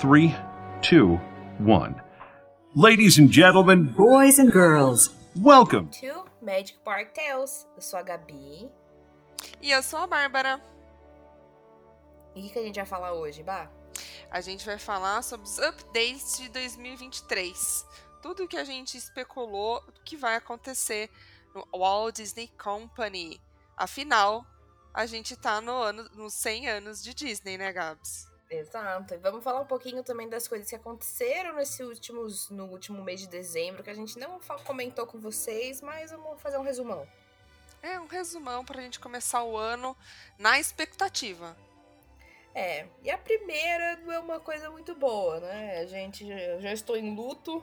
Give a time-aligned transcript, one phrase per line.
[0.00, 0.34] three,
[0.82, 1.18] two,
[1.58, 2.00] one.
[2.74, 5.88] Ladies and gentlemen, Boys and girls, welcome.
[6.00, 7.66] to Magic Park Tales.
[7.76, 8.68] Eu sou a Gabi.
[9.62, 10.60] E eu sou a Bárbara.
[12.34, 13.68] E o que que a gente vai falar hoje, Bah?
[14.30, 17.86] A gente vai falar sobre os updates de 2023.
[18.20, 21.08] Tudo que a gente especulou que vai acontecer
[21.54, 23.40] no Walt Disney Company.
[23.76, 24.44] Afinal,
[24.92, 28.26] a gente tá no ano, nos 100 anos de Disney, né, Gabs?
[28.50, 29.14] Exato.
[29.14, 33.20] E vamos falar um pouquinho também das coisas que aconteceram nesse últimos, no último mês
[33.20, 37.06] de dezembro, que a gente não comentou com vocês, mas vamos fazer um resumão.
[37.82, 39.96] É um resumão pra gente começar o ano
[40.38, 41.56] na expectativa.
[42.54, 45.80] É, e a primeira não é uma coisa muito boa, né?
[45.80, 46.24] A gente,
[46.60, 47.62] já estou em luto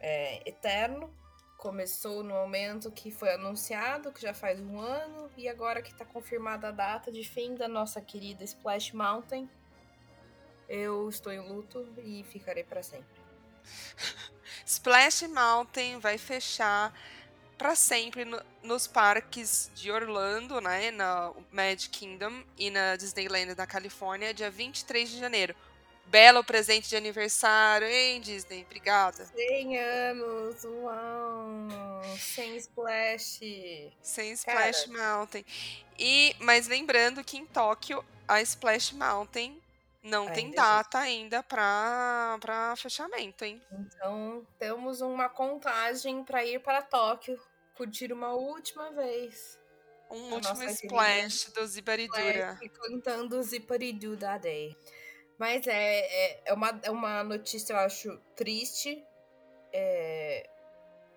[0.00, 1.12] é, eterno.
[1.58, 6.04] Começou no momento que foi anunciado, que já faz um ano, e agora que está
[6.04, 9.48] confirmada a data de fim da nossa querida Splash Mountain.
[10.68, 13.22] Eu estou em luto e ficarei para sempre.
[14.66, 16.92] Splash Mountain vai fechar
[17.58, 23.66] para sempre no- nos parques de Orlando, né, na Magic Kingdom e na Disneyland da
[23.66, 25.54] Califórnia, dia 23 de janeiro.
[26.06, 28.62] Belo presente de aniversário, hein, Disney?
[28.64, 29.24] Obrigada.
[29.24, 32.02] 100 anos, uau!
[32.18, 33.40] Sem Splash!
[34.02, 35.44] Sem Splash Mountain.
[35.98, 39.58] E, mas lembrando que em Tóquio a Splash Mountain
[40.04, 43.60] não tem Ainda data ainda para fechamento, hein?
[43.72, 47.40] Então, temos uma contagem para ir para Tóquio,
[47.74, 49.58] curtir uma última vez.
[50.10, 52.56] Um A último splash do Zibaridura.
[52.58, 54.76] Flash cantando Ziparidu da Day.
[55.38, 59.02] Mas é, é, é, uma, é uma notícia, eu acho, triste.
[59.72, 60.48] É,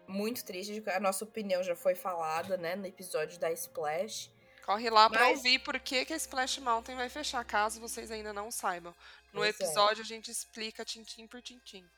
[0.07, 0.81] muito triste.
[0.87, 4.31] A nossa opinião já foi falada, né, no episódio da Splash.
[4.67, 8.11] Corre lá pra Mas- ouvir por que, que a Splash Mountain vai fechar, caso vocês
[8.11, 8.93] ainda não saibam.
[9.31, 9.63] No Pois é.
[9.63, 11.89] episódio a gente explica tintim por tintim.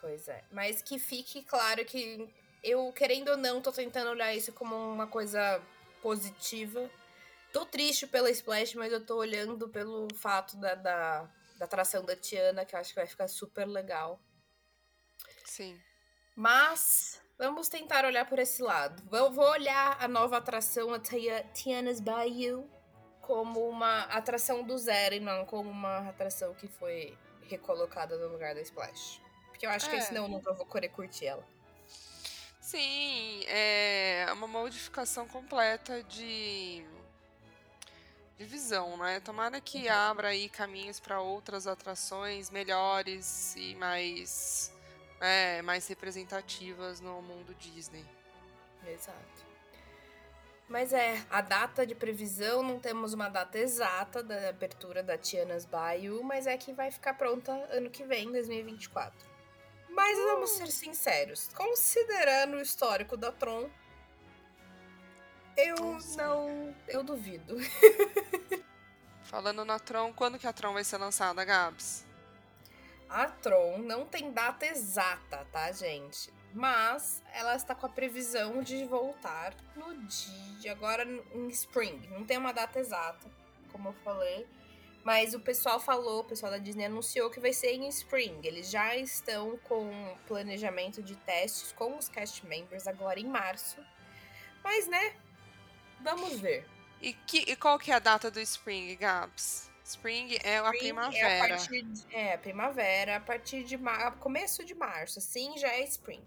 [0.00, 0.44] Pois é.
[0.52, 2.32] Mas que fique claro que
[2.62, 5.60] eu, querendo ou não, tô tentando olhar isso como uma coisa
[6.00, 6.88] positiva.
[7.52, 12.14] Tô triste pela Splash, mas eu tô olhando pelo fato da, da, da atração da
[12.14, 14.20] Tiana, que eu acho que vai ficar super legal.
[15.44, 15.80] Sim.
[16.36, 19.02] Mas vamos tentar olhar por esse lado.
[19.10, 22.68] Vou, vou olhar a nova atração, a Tia- Tiana's Bayou,
[23.20, 27.16] como uma atração do zero e não como uma atração que foi
[27.48, 29.20] recolocada no lugar da Splash.
[29.48, 30.00] Porque eu acho que É.
[30.00, 31.44] senão eu nunca vou querer curtir ela.
[32.60, 36.84] Sim, é uma modificação completa de
[38.36, 39.20] de visão, né?
[39.20, 44.73] Tomara que abra aí caminhos para outras atrações melhores e mais
[45.24, 48.04] é, mais representativas no mundo Disney.
[48.86, 49.44] Exato.
[50.68, 55.64] Mas é, a data de previsão, não temos uma data exata da abertura da Tiana's
[55.64, 59.14] Bayou, mas é que vai ficar pronta ano que vem, 2024.
[59.90, 63.70] Mas vamos ser sinceros, considerando o histórico da Tron,
[65.56, 66.16] eu Nossa.
[66.16, 66.74] não.
[66.88, 67.56] Eu duvido.
[69.22, 72.04] Falando na Tron, quando que a Tron vai ser lançada, Gabs?
[73.14, 76.32] A Tron não tem data exata, tá, gente?
[76.52, 80.72] Mas ela está com a previsão de voltar no dia.
[80.72, 82.08] Agora em Spring.
[82.08, 83.30] Não tem uma data exata,
[83.70, 84.44] como eu falei.
[85.04, 88.40] Mas o pessoal falou, o pessoal da Disney anunciou que vai ser em Spring.
[88.42, 93.76] Eles já estão com planejamento de testes com os cast members agora em março.
[94.64, 95.14] Mas, né?
[96.00, 96.66] Vamos ver.
[97.00, 99.70] E, que, e qual que é a data do Spring, Gabs?
[99.84, 101.28] Spring é a Spring primavera.
[101.28, 103.78] É a partir de, é, primavera, a partir de
[104.18, 106.26] começo de março, assim já é Spring.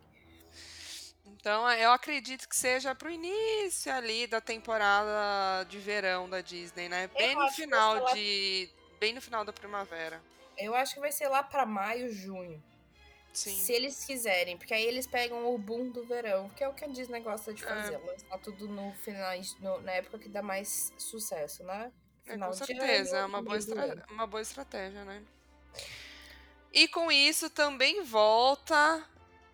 [1.26, 7.08] Então, eu acredito que seja pro início ali da temporada de verão da Disney, né?
[7.08, 8.70] Bem no que vai final lá- de.
[9.00, 10.22] Bem no final da primavera.
[10.58, 12.64] Eu acho que vai ser lá pra maio, junho.
[13.34, 13.56] Sim.
[13.56, 16.84] Se eles quiserem, porque aí eles pegam o boom do verão, que é o que
[16.84, 17.68] a Disney gosta de É.
[17.68, 17.98] fazer.
[17.98, 21.92] Lançar tudo no final, no- na época que dá mais sucesso, né?
[22.28, 25.22] É, com certeza, é uma boa, estra- uma boa estratégia, né?
[26.74, 29.04] E com isso também volta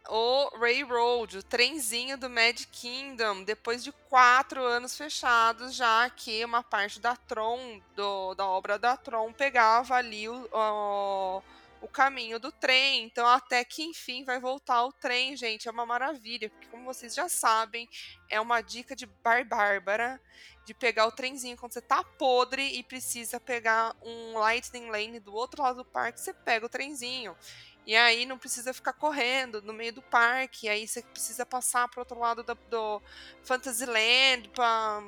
[0.09, 6.61] o Railroad, o trenzinho do Mad Kingdom, depois de quatro anos fechados, já que uma
[6.61, 11.41] parte da Tron, do- da obra da Tron, pegava ali o, o,
[11.83, 13.03] o caminho do trem.
[13.03, 15.67] Então, até que enfim vai voltar o trem, gente.
[15.67, 17.89] É uma maravilha, porque como vocês já sabem,
[18.29, 20.19] é uma dica de Bar Bárbara
[20.65, 25.35] de pegar o trenzinho quando você tá podre e precisa pegar um Lightning Lane do
[25.35, 27.35] outro lado do parque, você pega o trenzinho.
[27.85, 31.99] E aí não precisa ficar correndo no meio do parque, aí você precisa passar pro
[31.99, 33.01] outro lado do, do
[33.43, 35.03] Fantasyland, pra,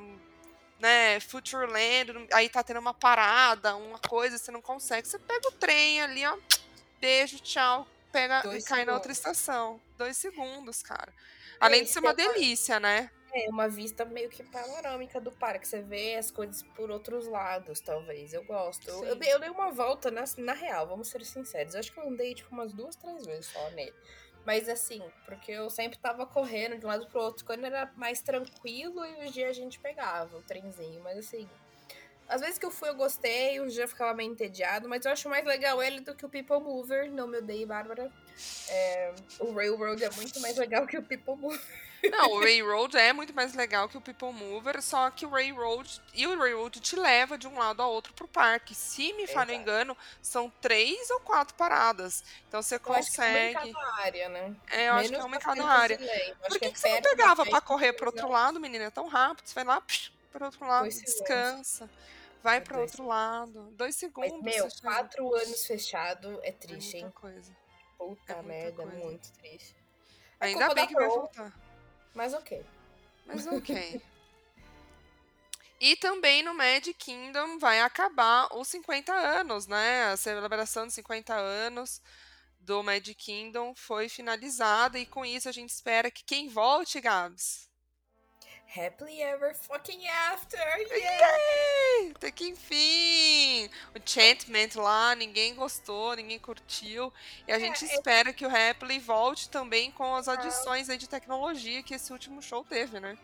[0.78, 5.52] né, Futureland, aí tá tendo uma parada, uma coisa, você não consegue, você pega o
[5.52, 6.36] trem ali, ó,
[7.06, 9.80] beijo, tchau, pega Dois e cai na outra estação.
[9.96, 11.12] Dois segundos, cara.
[11.60, 13.10] Além de ser uma é delícia, né?
[13.32, 15.68] É uma vista meio que panorâmica do parque.
[15.68, 18.32] Você vê as coisas por outros lados, talvez.
[18.32, 18.88] Eu gosto.
[18.88, 21.74] Eu, eu eu dei uma volta na, na real, vamos ser sinceros.
[21.74, 23.94] Eu acho que eu andei tipo umas duas, três vezes só nele.
[24.44, 27.44] Mas assim, porque eu sempre tava correndo de um lado pro outro.
[27.44, 31.02] Quando era mais tranquilo e os dias a gente pegava o trenzinho.
[31.02, 31.48] Mas assim,
[32.28, 34.88] às vezes que eu fui eu gostei, o dia ficava meio entediado.
[34.88, 37.10] Mas eu acho mais legal ele do que o People Mover.
[37.10, 38.10] Não me odeie, Bárbara.
[38.68, 41.60] É, o Railroad é muito mais legal que o People Mover.
[42.10, 46.00] Não, o Railroad é muito mais legal que o People Mover, só que o Railroad
[46.14, 48.74] e o Railroad te leva de um lado ao outro pro parque.
[48.74, 52.22] Se me falha engano, são três ou quatro paradas.
[52.48, 53.72] Então você Eu acho que é uma em consegue.
[53.72, 54.56] cada área, né?
[54.70, 55.98] É, eu acho que é uma em cada área.
[56.48, 58.84] Por que, é que você não pegava pra festa, correr pro outro lado, menina?
[58.84, 59.46] É tão rápido.
[59.46, 61.82] Você vai lá, psh, pro outro lado, segundos.
[62.42, 63.70] Vai É dois outro lado.
[63.72, 64.42] Dois Mas, segundos.
[64.42, 64.82] meu, você chega.
[64.82, 67.10] quatro anos fechado é É triste, muita hein?
[67.12, 67.56] coisa.
[67.98, 68.98] Puta é merda, coisa.
[68.98, 69.74] muito triste.
[70.40, 71.14] É Ainda bem que vai Pro.
[71.14, 71.52] voltar.
[72.14, 72.64] Mas ok.
[73.26, 74.00] Mas ok.
[75.80, 80.04] E também no Mad Kingdom vai acabar os 50 anos, né?
[80.04, 82.00] A celebração dos 50 anos
[82.60, 87.68] do Mad Kingdom foi finalizada e com isso a gente espera que quem volte, Gabs.
[88.74, 90.58] Happily ever fucking after!
[90.90, 92.12] Yay!
[92.14, 93.70] Até que enfim!
[93.94, 97.12] O Enchantment lá, ninguém gostou, ninguém curtiu.
[97.46, 101.08] E a gente é- espera que o Happily volte também com as adições aí de
[101.08, 103.16] tecnologia que esse último show teve, né?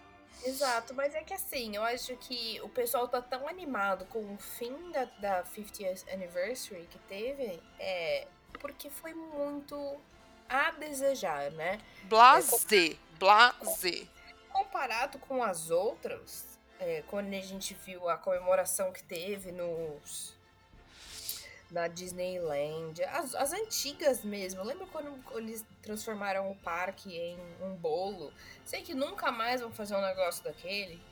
[0.44, 4.38] Exato, mas é que assim, eu acho que o pessoal tá tão animado com o
[4.38, 8.26] fim da, da 50th anniversary que teve, é
[8.58, 9.96] porque foi muito
[10.48, 11.78] a desejar, né?
[12.04, 14.06] Blasé, blasé.
[14.62, 20.34] Comparado com as outras, é, quando a gente viu a comemoração que teve nos
[21.68, 24.62] na Disneyland, as, as antigas mesmo.
[24.62, 28.32] Lembra quando eles transformaram o parque em um bolo?
[28.64, 31.02] Sei que nunca mais vão fazer um negócio daquele,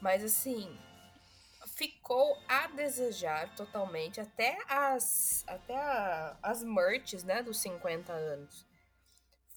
[0.00, 0.78] mas assim,
[1.66, 8.69] ficou a desejar totalmente até as até a- as merches, né, dos 50 anos.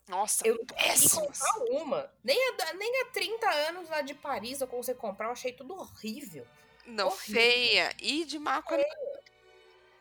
[0.07, 1.39] Nossa, Eu péssimos.
[1.39, 2.11] comprar uma.
[2.23, 5.53] Nem a, da- nem a 30 anos lá de Paris eu consegui comprar, eu achei
[5.53, 6.45] tudo horrível.
[6.85, 7.41] Não, horrível.
[7.41, 8.95] feia e de má qualidade.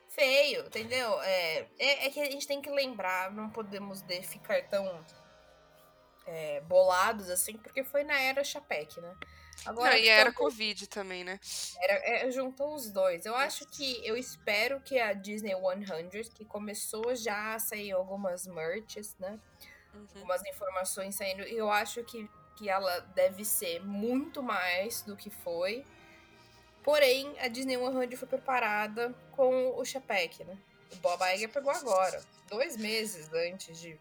[0.08, 1.22] Feio, entendeu?
[1.22, 5.02] É, é, é que a gente tem que lembrar, não podemos de ficar tão
[6.26, 9.14] é, bolados assim, porque foi na era Chapec, né?
[9.64, 11.38] Agora Não, e que era também Covid também, né?
[11.80, 11.92] era,
[12.26, 13.24] é, juntou os dois.
[13.24, 18.46] Eu acho que, eu espero que a Disney 100, que começou já a sair algumas
[18.46, 19.38] merches, né?
[19.94, 20.06] Uhum.
[20.16, 21.42] algumas informações saindo.
[21.42, 25.84] E eu acho que, que ela deve ser muito mais do que foi.
[26.82, 30.56] Porém, a Disney 100 foi preparada com o Chapek, né?
[30.92, 33.98] O Bob Iger pegou agora, dois meses antes de.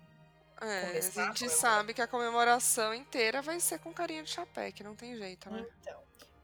[0.59, 1.49] É, a a gente comemorar.
[1.49, 5.49] sabe que a comemoração inteira vai ser com carinha de chapéu, que não tem jeito,
[5.49, 5.65] né?
[5.81, 5.99] Então.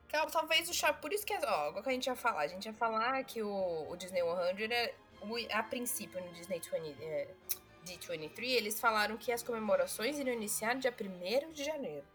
[0.09, 1.01] Cal- Talvez o Chapek.
[1.01, 1.33] Por isso que.
[1.35, 2.41] Ó, o que a gente ia falar?
[2.41, 4.93] A gente ia falar que o, o Disney 100 é.
[5.21, 7.27] o- A princípio, no Disney 20, é,
[7.87, 12.05] D23, eles falaram que as comemorações iriam iniciar dia 1 de janeiro.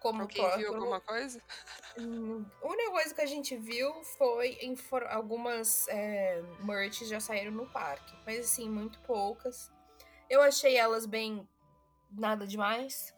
[0.00, 1.42] Como Alguém pró- viu alguma coisa?
[1.98, 7.50] Hum, A única coisa que a gente viu foi infor- algumas é, merch já saíram
[7.50, 9.72] no parque, mas assim, muito poucas.
[10.30, 11.48] Eu achei elas bem
[12.12, 13.12] nada demais.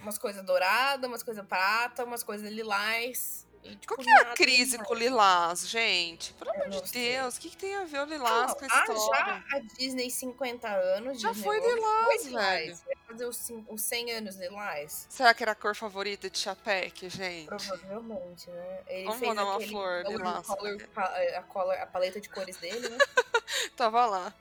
[0.00, 3.46] Umas coisas douradas, umas coisas prata, umas coisas lilás.
[3.64, 6.34] Tipo, Qual que é a nada crise com o Lilás, gente?
[6.34, 6.92] Pelo amor não de.
[6.92, 9.44] Deus, o que, que tem a ver o Lilás Não, com a ah, história?
[9.50, 11.20] já a Disney 50 anos.
[11.20, 12.76] Já Disney foi Lilás, foi velho.
[12.76, 15.06] Vai fazer os, os 100 anos lilás?
[15.08, 17.46] Será que era a cor favorita de chapéu, gente?
[17.46, 18.80] Provavelmente, né?
[18.86, 20.46] Ele Vamos fez mandar uma aquele flor color- lilás.
[20.46, 22.98] color- pa- a, color- a paleta de cores dele, né?
[23.76, 24.34] Tava lá.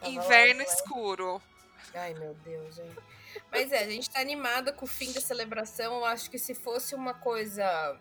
[0.00, 0.74] Tava Inverno lá, né?
[0.74, 1.42] escuro.
[1.94, 2.96] Ai, meu Deus, gente.
[3.50, 5.94] Mas é, a gente tá animada com o fim da celebração.
[5.98, 7.96] Eu acho que se fosse uma coisa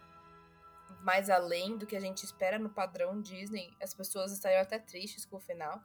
[1.03, 5.25] mais além do que a gente espera no padrão Disney, as pessoas estariam até tristes
[5.25, 5.83] com o final.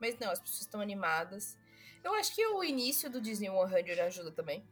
[0.00, 1.58] Mas não, as pessoas estão animadas.
[2.02, 4.66] Eu acho que o início do Disney 100 ajuda também.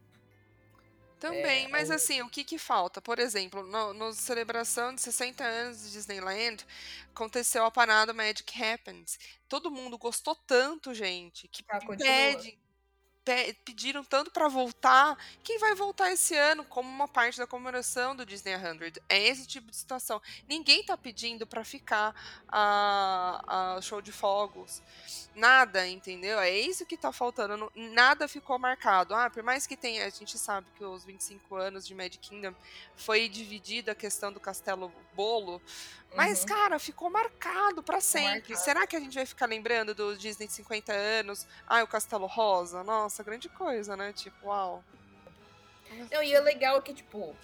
[1.19, 3.01] Também, É, mas assim, o que que falta?
[3.01, 6.65] Por exemplo, no, no celebração de 60 anos de Disneyland,
[7.13, 9.19] aconteceu a parada Magic Happens.
[9.49, 11.97] Todo mundo gostou tanto, gente, que Ah, continua.
[11.97, 12.57] pede,
[13.29, 15.17] pe pediram tanto para voltar.
[15.43, 18.93] Quem vai voltar esse ano como uma parte da comemoração do Disney 100?
[19.07, 20.21] É esse tipo de situação.
[20.47, 22.13] Ninguém tá pedindo para ficar
[22.47, 24.81] a, a show de fogos.
[25.35, 26.39] Nada, entendeu?
[26.39, 27.71] É isso que tá faltando.
[27.75, 29.13] Nada ficou marcado.
[29.13, 32.53] Ah, por mais que tenha, a gente sabe que os 25 anos de Mad Kingdom
[32.95, 35.61] foi dividida a questão do Castelo Bolo,
[36.15, 36.47] mas, uhum.
[36.47, 38.49] cara, ficou marcado para sempre.
[38.49, 38.59] Marcado.
[38.59, 41.45] Será que a gente vai ficar lembrando do Disney de 50 anos?
[41.67, 42.83] Ah, o Castelo Rosa?
[42.83, 44.13] Nossa, grande coisa, né?
[44.13, 44.83] Tipo, uau.
[46.11, 47.35] Não, e é legal que, tipo,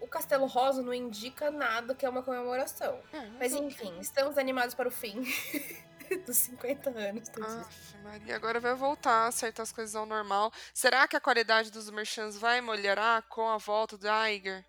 [0.00, 3.00] o Castelo Rosa não indica nada que é uma comemoração.
[3.12, 5.24] É, mas, enfim, estamos animados para o fim.
[6.26, 7.28] dos 50 anos.
[7.40, 10.52] Aff, Maria, agora vai voltar a acertar as coisas ao normal.
[10.74, 14.64] Será que a qualidade dos merchants vai melhorar com a volta do Iger?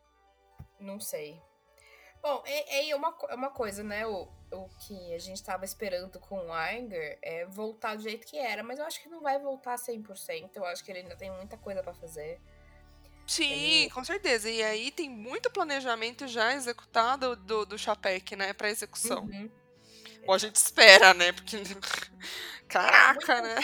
[0.79, 1.41] Não sei.
[2.21, 4.05] Bom, é, é, uma, é uma coisa, né?
[4.05, 8.37] O, o que a gente estava esperando com o Iger é voltar do jeito que
[8.37, 10.51] era, mas eu acho que não vai voltar 100%.
[10.55, 12.39] Eu acho que ele ainda tem muita coisa para fazer.
[13.25, 13.89] Sim, ele...
[13.89, 14.49] com certeza.
[14.49, 19.23] E aí tem muito planejamento já executado do, do Chapec, né, para execução.
[19.23, 19.49] Uhum.
[20.27, 21.31] Ou a gente espera, né?
[21.31, 21.57] Porque.
[22.67, 23.55] Caraca, né?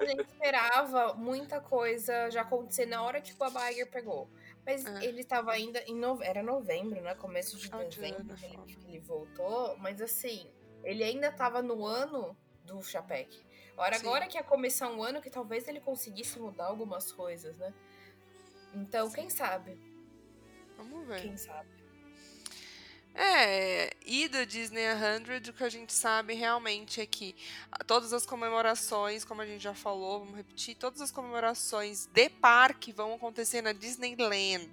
[0.00, 4.30] A gente esperava muita coisa já acontecer na hora que o Bob Iger pegou.
[4.66, 5.04] Mas é.
[5.04, 6.20] ele estava ainda em no...
[6.20, 7.14] era novembro, né?
[7.14, 9.78] Começo de dezembro que ele, que ele voltou.
[9.78, 10.50] Mas assim,
[10.82, 13.46] ele ainda estava no ano do Chapec.
[13.76, 17.72] Ora, agora que ia começar um ano que talvez ele conseguisse mudar algumas coisas, né?
[18.74, 19.14] Então, Sim.
[19.14, 19.78] quem sabe?
[20.76, 21.22] Vamos ver.
[21.22, 21.75] Quem sabe?
[23.18, 24.82] É, e do Disney
[25.24, 27.34] 100, o que a gente sabe realmente é que
[27.86, 32.92] todas as comemorações, como a gente já falou, vamos repetir, todas as comemorações de parque
[32.92, 34.68] vão acontecer na Disneyland.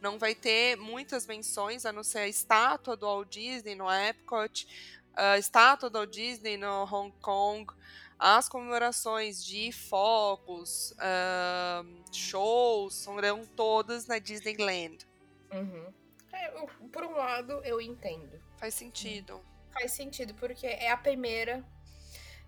[0.00, 4.66] Não vai ter muitas menções, a não ser a estátua do Walt Disney no Epcot,
[5.14, 7.72] a estátua do Walt Disney no Hong Kong,
[8.18, 15.06] as comemorações de fogos, uh, shows, serão todas na Disneyland.
[15.52, 15.92] Uhum.
[16.36, 16.50] É,
[16.92, 18.40] por um lado, eu entendo.
[18.56, 19.40] Faz sentido.
[19.72, 21.64] Faz sentido, porque é a primeira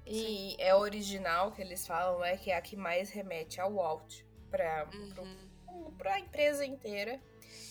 [0.07, 0.57] e Sim.
[0.59, 4.89] é original que eles falam, é que é a que mais remete ao Walt para
[4.95, 5.95] uhum.
[6.05, 7.21] a empresa inteira.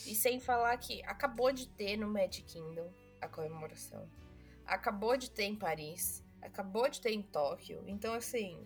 [0.06, 4.08] E sem falar que acabou de ter no Magic Kingdom a comemoração.
[4.66, 6.24] Acabou de ter em Paris.
[6.42, 7.84] Acabou de ter em Tóquio.
[7.88, 8.66] Então, assim,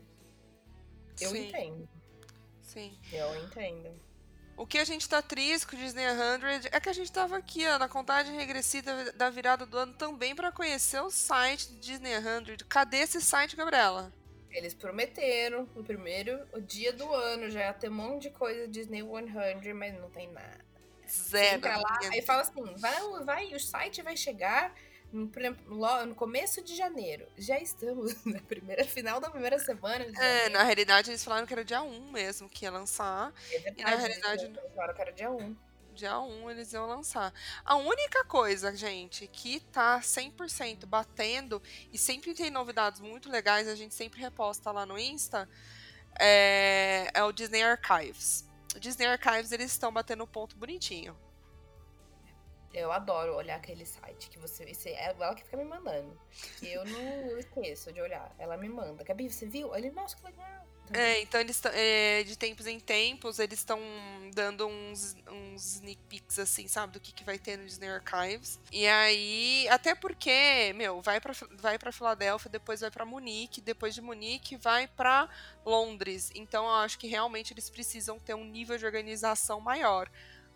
[1.19, 1.47] eu Sim.
[1.47, 1.89] entendo.
[2.61, 2.99] Sim.
[3.11, 3.99] Eu entendo.
[4.61, 7.35] O que a gente tá triste com o Disney 100 é que a gente tava
[7.35, 11.79] aqui, ó, na contagem regressiva da virada do ano também para conhecer o site do
[11.79, 12.57] Disney 100.
[12.69, 14.13] Cadê esse site, Gabriela?
[14.51, 18.67] Eles prometeram no primeiro o dia do ano já ia ter um monte de coisa
[18.67, 20.63] Disney 100, mas não tem nada.
[21.09, 21.61] Zero.
[21.63, 24.75] Lá, aí fala assim, vai, vai, o site vai chegar
[25.11, 27.27] no, no começo de janeiro.
[27.37, 30.05] Já estamos na primeira final da primeira semana.
[30.19, 33.33] é, na realidade eles falaram que era dia 1 mesmo que ia lançar.
[33.51, 34.45] É verdade, e na realidade.
[34.45, 35.55] Eles falaram que era dia 1.
[35.93, 37.33] Dia 1 eles iam lançar.
[37.65, 43.75] A única coisa, gente, que tá 100% batendo e sempre tem novidades muito legais, a
[43.75, 45.49] gente sempre reposta lá no Insta,
[46.19, 48.47] é, é o Disney Archives.
[48.73, 51.15] O Disney Archives eles estão batendo um ponto bonitinho.
[52.73, 54.63] Eu adoro olhar aquele site que você.
[54.85, 56.17] É ela que fica me mandando.
[56.61, 58.33] Eu não esqueço de olhar.
[58.39, 59.03] Ela me manda.
[59.03, 59.75] Gabi, você viu?
[59.75, 60.65] Ele, nossa, que legal.
[60.93, 63.79] É, então eles é, de tempos em tempos, eles estão
[64.33, 68.59] dando uns, uns sneak peeks, assim, sabe, do que, que vai ter no Disney Archives.
[68.71, 73.95] E aí, até porque, meu, vai pra, vai pra Filadélfia, depois vai para Munique, depois
[73.95, 75.29] de Munique vai para
[75.65, 76.29] Londres.
[76.35, 80.09] Então eu acho que realmente eles precisam ter um nível de organização maior.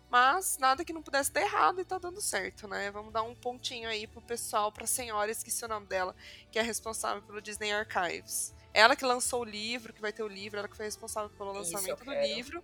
[0.08, 2.90] Mas nada que não pudesse dar errado e tá dando certo, né?
[2.90, 6.14] Vamos dar um pontinho aí pro pessoal, pra senhora, esqueci o nome dela,
[6.50, 8.54] que é responsável pelo Disney Archives.
[8.72, 11.50] Ela que lançou o livro, que vai ter o livro, ela que foi responsável pelo
[11.52, 12.62] lançamento do livro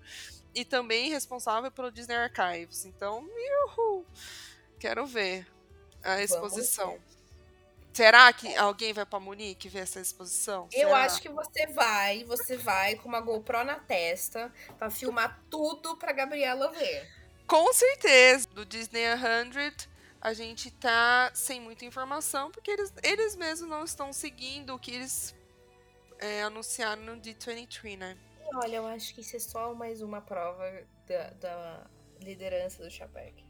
[0.55, 2.85] e também responsável pelo Disney Archives.
[2.85, 3.27] Então,
[3.79, 4.07] uhul,
[4.79, 5.47] quero ver
[6.03, 7.01] a exposição.
[7.93, 10.69] Será que alguém vai para Munique ver essa exposição?
[10.73, 11.05] Eu Será?
[11.05, 16.13] acho que você vai, você vai com uma GoPro na testa para filmar tudo para
[16.13, 17.22] Gabriela ver.
[17.53, 18.49] Com certeza.
[18.49, 19.91] Do Disney 100,
[20.23, 24.91] a gente tá sem muita informação, porque eles, eles mesmos não estão seguindo o que
[24.93, 25.35] eles
[26.19, 28.17] é, anunciaram no D23, né?
[28.41, 30.65] E olha, eu acho que isso é só mais uma prova
[31.07, 31.87] da, da
[32.23, 33.45] liderança do Chapek.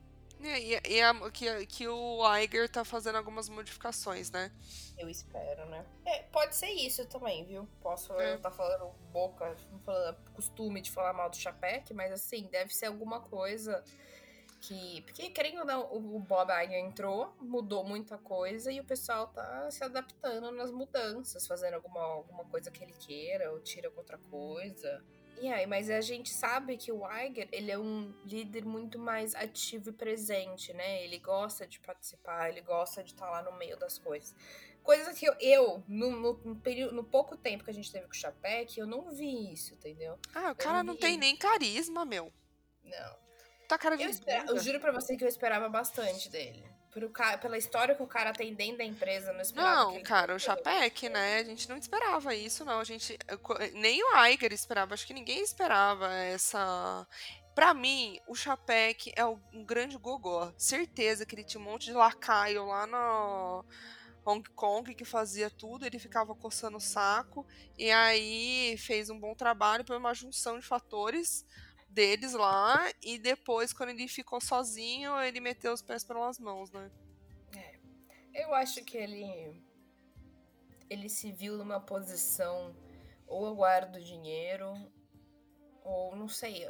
[0.44, 4.50] É, e, e a, que, que o Iger tá fazendo algumas modificações, né?
[4.98, 5.84] Eu espero, né?
[6.04, 7.68] É, pode ser isso também, viu?
[7.80, 8.34] Posso é.
[8.34, 12.86] estar tá falando boca, falando costume de falar mal do Chapek, mas assim, deve ser
[12.86, 13.84] alguma coisa
[14.62, 15.02] que.
[15.02, 19.70] Porque, querendo ou não, o Bob Iger entrou, mudou muita coisa e o pessoal tá
[19.70, 25.04] se adaptando nas mudanças, fazendo alguma, alguma coisa que ele queira, ou tira outra coisa.
[25.42, 29.34] E aí, mas a gente sabe que o Iger, ele é um líder muito mais
[29.34, 31.02] ativo e presente, né?
[31.02, 34.36] Ele gosta de participar, ele gosta de estar lá no meio das coisas.
[34.84, 38.06] Coisa que eu, eu no, no, no, período, no pouco tempo que a gente teve
[38.06, 40.16] com o Chapec, eu não vi isso, entendeu?
[40.32, 42.32] Ah, o cara não, não tem nem carisma, meu.
[42.84, 43.16] Não.
[43.66, 46.64] Tá cara de eu, espera, eu juro pra você que eu esperava bastante dele.
[46.92, 49.76] Por, pela história que o cara tem dentro da empresa, não esperava.
[49.76, 51.38] Não, cara, o Chapec, né?
[51.38, 52.80] A gente não esperava isso, não.
[52.80, 53.18] A gente.
[53.72, 57.06] Nem o Aiger esperava, acho que ninguém esperava essa.
[57.54, 60.52] Pra mim, o Chapec é um grande gogó.
[60.56, 63.64] Certeza que ele tinha um monte de lacaio lá no
[64.24, 67.46] Hong Kong que fazia tudo, ele ficava coçando o saco
[67.76, 71.44] e aí fez um bom trabalho por uma junção de fatores
[71.92, 76.90] deles lá e depois quando ele ficou sozinho, ele meteu os pés pelas mãos, né?
[77.56, 78.42] É.
[78.42, 79.62] Eu acho que ele
[80.88, 82.74] ele se viu numa posição
[83.26, 84.74] ou eu guardo dinheiro
[85.84, 86.64] ou não sei,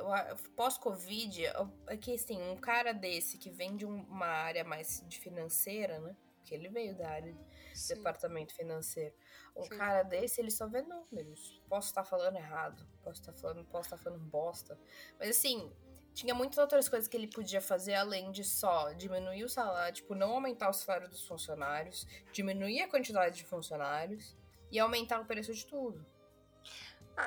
[0.57, 1.45] pós-Covid,
[1.87, 6.17] é que assim, um cara desse que vem de uma área mais de financeira, né?
[6.43, 9.15] Porque ele veio da área de departamento financeiro.
[9.57, 9.79] Um Sim.
[9.79, 11.63] cara desse, ele só vê números.
[11.69, 14.79] Posso estar falando errado, posso estar falando, posso estar falando bosta.
[15.21, 15.73] Mas assim,
[16.13, 20.15] tinha muitas outras coisas que ele podia fazer além de só diminuir o salário, tipo,
[20.15, 24.37] não aumentar o salário dos funcionários, diminuir a quantidade de funcionários
[24.71, 26.05] e aumentar o preço de tudo.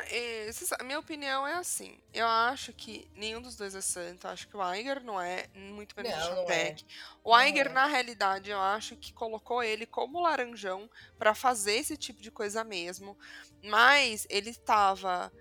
[0.10, 0.50] É,
[0.80, 1.98] a minha opinião é assim.
[2.14, 4.28] Eu acho que nenhum dos dois é santo.
[4.28, 6.84] Eu acho que o Aiger não é, muito menos não, o Chapek.
[6.84, 6.88] É.
[7.24, 7.70] O Aiger, é.
[7.74, 12.64] na realidade, eu acho que colocou ele como laranjão para fazer esse tipo de coisa
[12.64, 13.18] mesmo.
[13.64, 15.32] Mas ele estava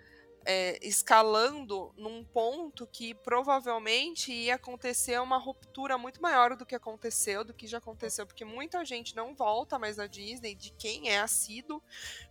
[0.44, 7.44] é, escalando num ponto que provavelmente ia acontecer uma ruptura muito maior do que aconteceu,
[7.44, 11.20] do que já aconteceu, porque muita gente não volta mais na Disney, de quem é
[11.20, 11.82] assíduo,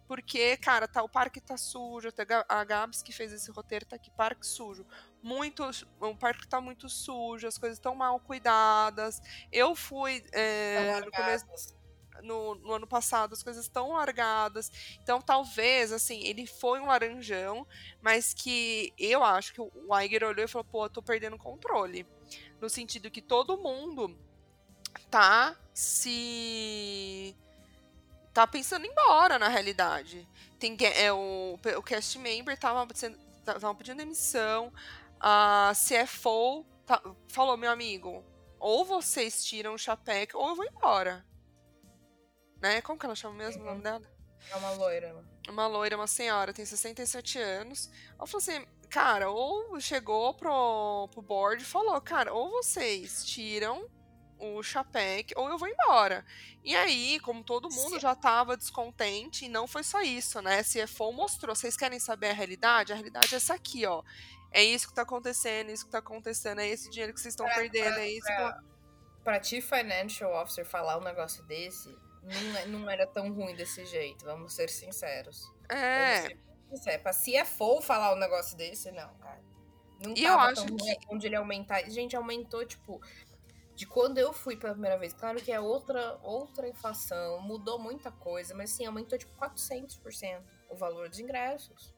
[0.08, 3.96] porque, cara, tá, o parque tá sujo, até a Gabs que fez esse roteiro tá
[3.96, 4.86] aqui, parque sujo.
[5.22, 5.64] Muito,
[6.00, 9.22] o parque tá muito sujo, as coisas estão mal cuidadas.
[9.52, 11.46] Eu fui é, no começo
[12.22, 14.72] no, no, ano passado, as coisas estão largadas.
[15.02, 17.66] Então, talvez, assim, ele foi um laranjão,
[18.02, 22.06] mas que eu acho que o Iger olhou e falou: pô, eu tô perdendo controle.
[22.62, 24.18] No sentido que todo mundo
[25.10, 27.36] tá se.
[28.34, 30.28] tá pensando em embora, na realidade.
[30.60, 34.72] Tem, é, o, o cast member tava, sendo, tava pedindo demissão,
[35.20, 38.24] a CFO tá, falou: meu amigo,
[38.60, 41.26] ou vocês tiram o chapéu ou eu vou embora
[42.64, 42.82] né?
[42.82, 44.02] Como que ela chama mesmo o nome dela?
[44.50, 45.14] É uma loira.
[45.14, 45.24] Né?
[45.50, 47.92] Uma loira, uma senhora, tem 67 anos.
[48.18, 53.86] Ela falou assim, cara, ou chegou pro, pro board e falou, cara, ou vocês tiram
[54.40, 56.26] o Chapec ou eu vou embora.
[56.64, 60.64] E aí, como todo mundo já tava descontente, e não foi só isso, né?
[60.64, 62.94] CFO mostrou, vocês querem saber a realidade?
[62.94, 64.02] A realidade é essa aqui, ó.
[64.52, 67.34] É isso que tá acontecendo, é isso que tá acontecendo, é esse dinheiro que vocês
[67.34, 68.60] estão perdendo, pra, é isso pra, que...
[69.24, 71.94] Pra ti, financial officer, falar um negócio desse,
[72.24, 75.52] não, é, não era tão ruim desse jeito, vamos ser sinceros.
[75.70, 76.22] É.
[76.76, 79.42] Ser Pra CFO falar um negócio desse, não, cara.
[80.04, 80.98] Não e eu acho que...
[81.08, 81.88] onde ele aumentar.
[81.90, 83.00] Gente, aumentou, tipo,
[83.76, 85.14] de quando eu fui pela primeira vez.
[85.14, 90.76] Claro que é outra, outra inflação, mudou muita coisa, mas sim, aumentou tipo 400% o
[90.76, 91.94] valor dos ingressos.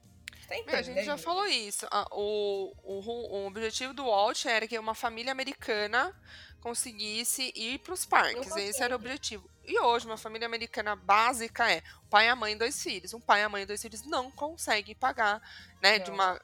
[0.46, 1.86] Tá a gente já falou isso.
[2.12, 6.14] O, o, o objetivo do Walt era que uma família americana
[6.60, 8.54] conseguisse ir para os parques.
[8.56, 9.50] Esse era o objetivo.
[9.66, 13.12] E hoje, uma família americana básica é o pai, a mãe e dois filhos.
[13.12, 15.42] Um pai, a mãe e dois filhos não conseguem pagar,
[15.82, 16.40] né, de uma,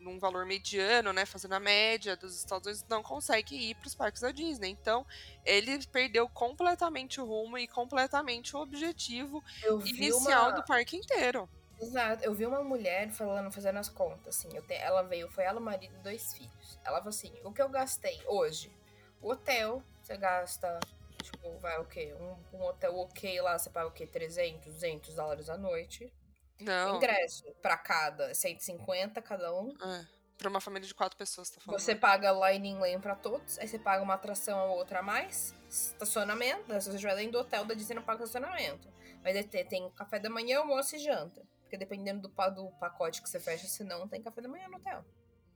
[0.00, 3.94] um valor mediano, né, fazendo a média dos Estados Unidos, não consegue ir para os
[3.94, 4.70] parques da Disney.
[4.70, 5.06] Então,
[5.44, 9.42] ele perdeu completamente o rumo e completamente o objetivo
[9.84, 10.52] inicial uma...
[10.52, 11.48] do parque inteiro.
[11.80, 12.24] Exato.
[12.24, 14.48] Eu vi uma mulher falando, fazendo as contas, assim.
[14.62, 14.74] Te...
[14.74, 16.78] Ela veio, foi ela, o marido e dois filhos.
[16.84, 18.72] Ela falou assim: o que eu gastei hoje?
[19.20, 20.78] O hotel, você gasta
[21.24, 22.14] Tipo, vai o quê?
[22.14, 24.06] Um, um hotel ok lá, você paga o quê?
[24.06, 26.12] 300, 200 dólares a noite.
[26.60, 26.96] Não.
[26.96, 29.70] Ingresso pra cada, 150 cada um.
[29.82, 30.06] É,
[30.36, 31.80] pra uma família de quatro pessoas, tá falando.
[31.80, 35.54] Você paga Lightning Lane pra todos, aí você paga uma atração ou outra a mais,
[35.68, 38.88] estacionamento, se você estiver dentro do hotel da Disney não paga estacionamento.
[39.22, 41.42] Mas tem, tem café da manhã, almoço e janta.
[41.62, 44.76] Porque dependendo do, do pacote que você fecha, se não tem café da manhã no
[44.76, 45.04] hotel.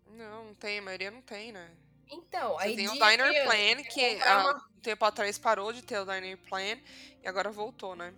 [0.07, 1.70] Não, não tem, a maioria não tem, né?
[2.11, 5.99] Então, Você aí tem o Diner Plan, que há um tempo atrás parou de ter
[5.99, 6.79] o Diner Plan
[7.23, 8.14] e agora voltou, né?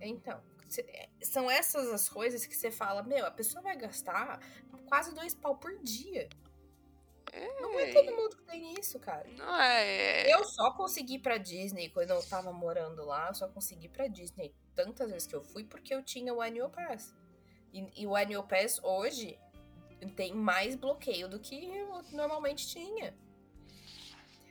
[0.00, 0.40] Então,
[0.80, 4.40] é, são essas as coisas que você fala, meu, a pessoa vai gastar
[4.86, 6.28] quase dois pau por dia.
[7.32, 7.60] É...
[7.60, 9.26] Não é todo mundo que tem isso, cara.
[9.38, 10.32] Não é.
[10.32, 14.54] Eu só consegui pra Disney quando eu tava morando lá, eu só consegui pra Disney
[14.74, 17.14] tantas vezes que eu fui porque eu tinha o Annual Pass.
[17.72, 19.38] E, e o Annual Pass hoje
[20.16, 21.70] tem mais bloqueio do que
[22.12, 23.16] normalmente tinha.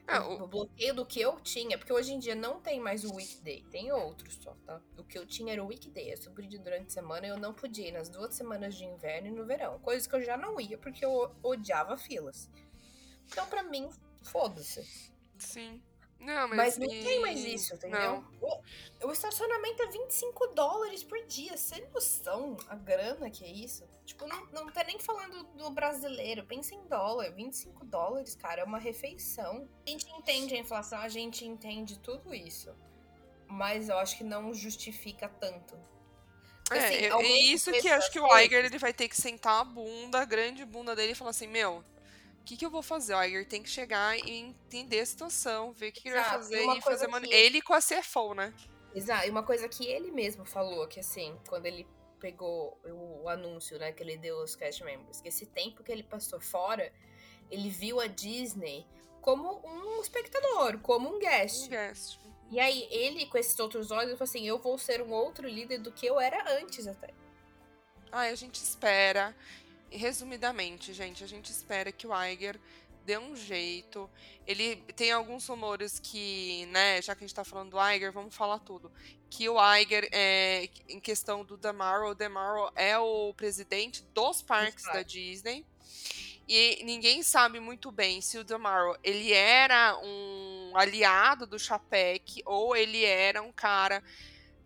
[0.08, 0.44] É, o...
[0.44, 0.48] o...
[0.48, 3.92] bloqueio do que eu tinha, porque hoje em dia não tem mais o weekday, tem
[3.92, 4.82] outros só, tá?
[4.98, 7.88] O que eu tinha era o weekday, eu subia durante a semana eu não podia
[7.88, 9.80] ir nas duas semanas de inverno e no verão.
[9.80, 12.50] Coisas que eu já não ia porque eu odiava filas.
[13.32, 13.90] Então, para mim,
[14.24, 15.12] foda-se.
[15.38, 15.82] Sim.
[16.22, 17.04] Não, mas, mas não e...
[17.04, 18.24] tem mais isso, entendeu?
[18.40, 21.58] O, o, estacionamento é 25 dólares por dia.
[21.58, 23.84] Sem noção a grana que é isso.
[24.06, 26.46] Tipo, não, não tá nem falando do brasileiro.
[26.46, 27.32] Pensa em dólar.
[27.32, 29.68] 25 dólares, cara, é uma refeição.
[29.88, 32.70] A gente entende a inflação, a gente entende tudo isso.
[33.48, 35.76] Mas eu acho que não justifica tanto.
[36.72, 39.64] É, assim, é, isso que acho que o Iger ele vai ter que sentar a
[39.64, 41.84] bunda, a grande bunda dele e falar assim, meu,
[42.44, 43.14] que, que eu vou fazer?
[43.14, 46.30] O Iger tem que chegar e entender a situação, ver o que, que ele vai
[46.30, 47.34] fazer e fazer que...
[47.34, 48.54] ele com a CFO, né?
[48.94, 51.88] Exato, e uma coisa que ele mesmo falou, que assim, quando ele
[52.20, 55.92] pegou o, o anúncio, né, que ele deu aos cast members, que esse tempo que
[55.92, 56.92] ele passou fora,
[57.50, 58.86] ele viu a Disney
[59.22, 61.66] como um espectador, como um guest.
[61.66, 62.20] Um guest.
[62.50, 65.78] E aí, ele, com esses outros olhos, falou assim: eu vou ser um outro líder
[65.80, 67.14] do que eu era antes até.
[68.12, 69.34] Ai, a gente espera
[69.92, 72.60] resumidamente, gente, a gente espera que o Iger
[73.06, 74.10] dê um jeito.
[74.46, 78.36] Ele tem alguns rumores que, né, já que a gente tá falando do Iger, vamos
[78.36, 78.92] falar tudo.
[79.30, 84.84] Que o Iger, é, em questão do Damaro, o Damaro é o presidente dos parques
[84.84, 84.98] Exato.
[84.98, 85.66] da Disney.
[86.48, 92.76] E ninguém sabe muito bem se o Damaro ele era um aliado do Chapek ou
[92.76, 94.04] ele era um cara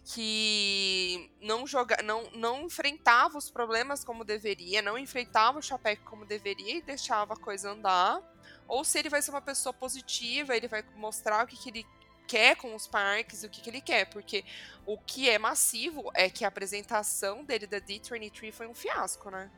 [0.05, 6.25] que não joga, não, não enfrentava os problemas como deveria, não enfrentava o Chapéu como
[6.25, 8.21] deveria e deixava a coisa andar,
[8.67, 11.85] ou se ele vai ser uma pessoa positiva, ele vai mostrar o que, que ele
[12.27, 14.45] quer com os parques, o que, que ele quer, porque
[14.85, 19.49] o que é massivo é que a apresentação dele da D23 foi um fiasco, né?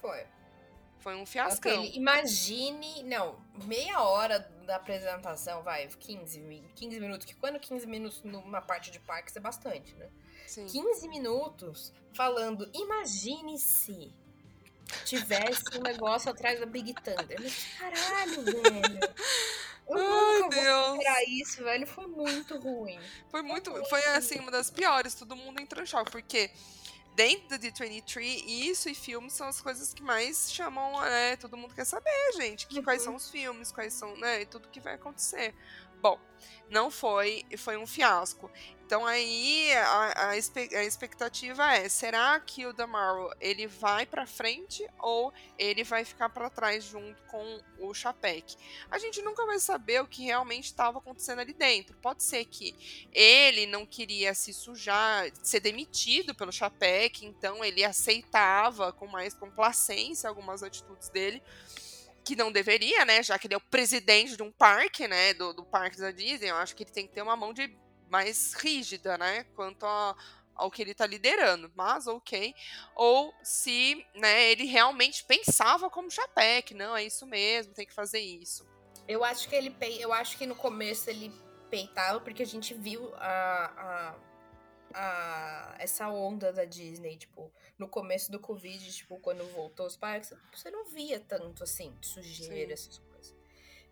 [0.00, 0.26] Foi.
[0.98, 1.72] Foi um fiascão.
[1.72, 8.22] Aquele, imagine, não, meia hora da apresentação, vai, 15, 15 minutos, que quando 15 minutos
[8.24, 10.08] numa parte de parques é bastante, né?
[10.46, 10.66] Sim.
[10.66, 14.12] 15 minutos falando, imagine se
[15.04, 17.40] tivesse um negócio atrás da Big Thunder.
[17.40, 19.00] Mas caralho, velho.
[19.88, 20.86] Eu Ai, nunca Deus.
[20.86, 21.86] vou esperar isso, velho.
[21.86, 22.98] Foi muito ruim.
[23.30, 23.72] Foi muito.
[23.84, 25.14] Foi assim, uma das piores.
[25.14, 26.50] Todo mundo entrou em choque, porque
[27.16, 31.36] dentro do D23, isso e filmes são as coisas que mais chamam, né?
[31.36, 32.66] Todo mundo quer saber, gente.
[32.66, 32.84] Que, uhum.
[32.84, 34.42] Quais são os filmes, quais são, né?
[34.42, 35.54] E tudo que vai acontecer.
[36.06, 36.20] Bom,
[36.70, 38.48] não foi, foi um fiasco.
[38.84, 45.32] Então aí a, a, expectativa é, será que o Damaro ele vai para frente ou
[45.58, 48.56] ele vai ficar para trás junto com o Chapek?
[48.88, 51.96] A gente nunca vai saber o que realmente estava acontecendo ali dentro.
[51.96, 58.92] Pode ser que ele não queria se sujar, ser demitido pelo Chapek, então ele aceitava
[58.92, 61.42] com mais complacência algumas atitudes dele
[62.26, 63.22] que não deveria, né?
[63.22, 65.32] Já que ele é o presidente de um parque, né?
[65.32, 67.72] Do, do parque da Disney, eu acho que ele tem que ter uma mão de
[68.10, 69.44] mais rígida, né?
[69.54, 70.16] Quanto a,
[70.56, 72.52] ao que ele está liderando, mas ok.
[72.96, 78.18] Ou se né, ele realmente pensava como Chapek, não, é isso mesmo, tem que fazer
[78.18, 78.66] isso.
[79.06, 81.32] Eu acho que ele eu acho que no começo ele
[81.70, 84.14] peitava, porque a gente viu a, a,
[84.96, 90.32] a, essa onda da Disney, tipo, no começo do Covid, tipo, quando voltou os parques,
[90.52, 92.72] você não via tanto assim, sujeira, Sim.
[92.72, 93.36] essas coisas.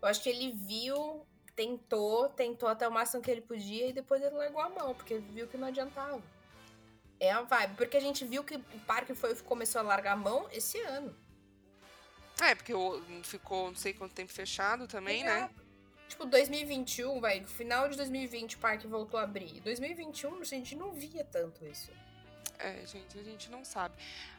[0.00, 4.22] Eu acho que ele viu, tentou, tentou até o máximo que ele podia e depois
[4.22, 6.22] ele largou a mão, porque viu que não adiantava.
[7.20, 10.16] É a vibe, porque a gente viu que o parque foi, começou a largar a
[10.16, 11.14] mão esse ano.
[12.40, 12.72] É, porque
[13.22, 15.24] ficou não sei quanto tempo fechado também, é.
[15.24, 15.50] né?
[16.08, 19.60] Tipo, 2021, vai, no final de 2020 o parque voltou a abrir.
[19.60, 21.90] 2021 a gente não via tanto isso.
[22.58, 23.94] É, gente, a gente não sabe.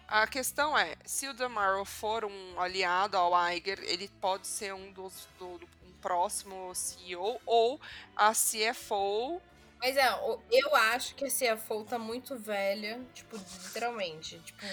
[0.08, 4.92] A questão é, se o Damaro for um aliado ao Iger, ele pode ser um
[4.92, 7.82] dos do, um próximo CEO ou
[8.16, 9.42] a CFO.
[9.80, 10.08] Mas é,
[10.52, 14.40] eu acho que a CFO tá muito velha, tipo, literalmente.
[14.40, 14.64] Tipo,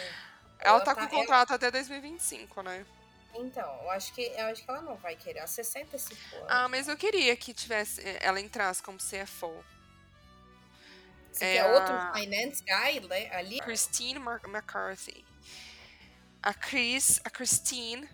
[0.58, 1.56] ela, ela tá, tá com contrato ela...
[1.56, 2.86] até 2025, né?
[3.34, 5.40] Então, eu acho que eu acho que ela não vai querer.
[5.40, 6.46] A 65 anos.
[6.48, 9.64] Ah, mas eu queria que tivesse ela entrasse como CFO.
[11.32, 11.66] Você é a...
[11.68, 13.60] outro finance guy ali?
[13.60, 15.24] Christine McCarthy.
[16.42, 18.08] A Chris, a Christine.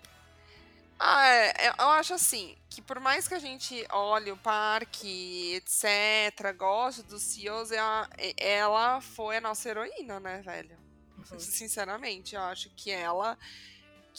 [1.01, 5.55] Ah, é, é, eu acho assim, que por mais que a gente olhe o parque,
[5.55, 10.77] etc., goste dos CEOs, ela, ela foi a nossa heroína, né, velho?
[11.17, 11.39] Uhum.
[11.39, 13.39] Sinceramente, eu acho que ela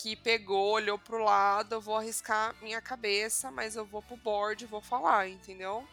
[0.01, 4.63] que pegou, olhou pro lado, eu vou arriscar minha cabeça, mas eu vou pro board
[4.63, 5.85] e vou falar, entendeu?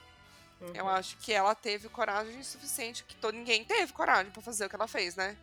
[0.61, 0.73] Uhum.
[0.75, 4.69] Eu acho que ela teve coragem suficiente, que todo, ninguém teve coragem para fazer o
[4.69, 5.37] que ela fez, né?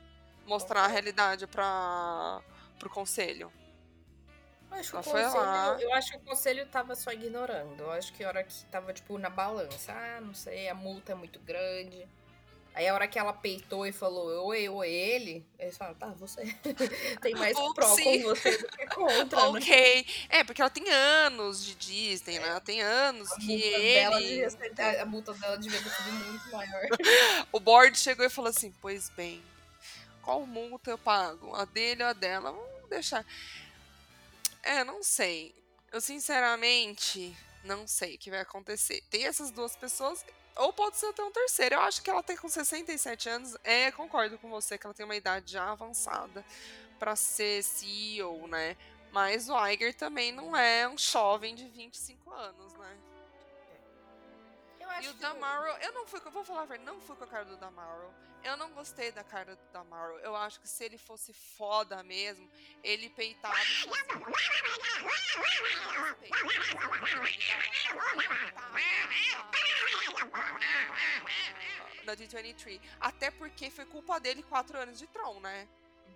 [0.47, 0.91] Mostrar okay.
[0.91, 2.41] a realidade para
[2.79, 3.51] pro conselho.
[4.71, 5.77] Eu acho, que o foi conselho, lá.
[5.81, 7.81] eu acho que o conselho tava só ignorando.
[7.81, 9.91] Eu acho que a hora que tava, tipo, na balança.
[9.91, 12.07] Ah, não sei, a multa é muito grande.
[12.75, 16.41] Aí a hora que ela peitou e falou, oi, oi, ele, eles falaram, tá, você
[17.21, 17.73] tem mais Upsi.
[17.75, 19.59] pró com você do que contra, né?
[19.59, 20.05] Ok.
[20.29, 22.47] É, porque ela tem anos de Disney, né?
[22.47, 24.27] Ela tem anos A que multa, dela ele.
[24.29, 26.81] devia ser- a- a multa dela devia ter sido muito maior.
[27.51, 29.43] O board chegou e falou assim: Pois bem,
[30.23, 31.53] qual multa eu pago?
[31.55, 32.51] A dele ou a dela?
[32.51, 33.23] Vamos deixar.
[34.63, 35.53] É, não sei.
[35.91, 39.03] Eu sinceramente não sei o que vai acontecer.
[39.11, 41.75] Tem essas duas pessoas, ou pode ser até um terceiro.
[41.75, 43.57] Eu acho que ela tem com 67 anos.
[43.63, 46.45] É, concordo com você que ela tem uma idade já avançada
[46.99, 48.77] pra ser CEO, né?
[49.11, 52.97] Mas o Iger também não é um jovem de 25 anos, né?
[55.03, 57.27] Eu E acho o Damaro, eu não fui, com- vou falar não fui com a
[57.27, 58.13] cara do Damaro.
[58.43, 60.17] Eu não gostei da cara do Damaro.
[60.19, 62.49] Eu acho que se ele fosse foda mesmo,
[62.83, 63.89] ele peitava e.
[72.05, 72.79] Da D23.
[72.99, 75.67] Até porque foi culpa dele quatro anos de Tron, né?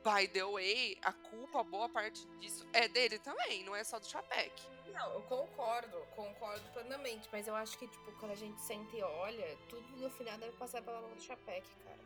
[0.03, 4.05] By the way, a culpa, boa parte disso é dele também, não é só do
[4.05, 4.51] Chapek.
[4.97, 9.03] Não, eu concordo, concordo plenamente, mas eu acho que, tipo, quando a gente senta e
[9.03, 11.99] olha, tudo no final deve passar pela mão do Chapek, cara.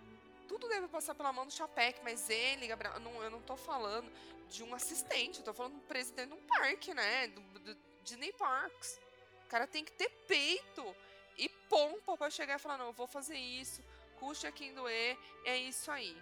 [0.45, 3.55] tudo deve passar pela mão do Chapek, mas ele, Gabriel, eu não, eu não tô
[3.55, 4.11] falando
[4.49, 7.29] de um assistente, eu tô falando do presidente de um parque, né?
[7.29, 8.99] Do, do Disney Parks.
[9.45, 10.93] O cara tem que ter peito
[11.37, 13.81] e pompa pra chegar e falar, não, eu vou fazer isso,
[14.19, 16.21] custe a quem doer, é isso aí.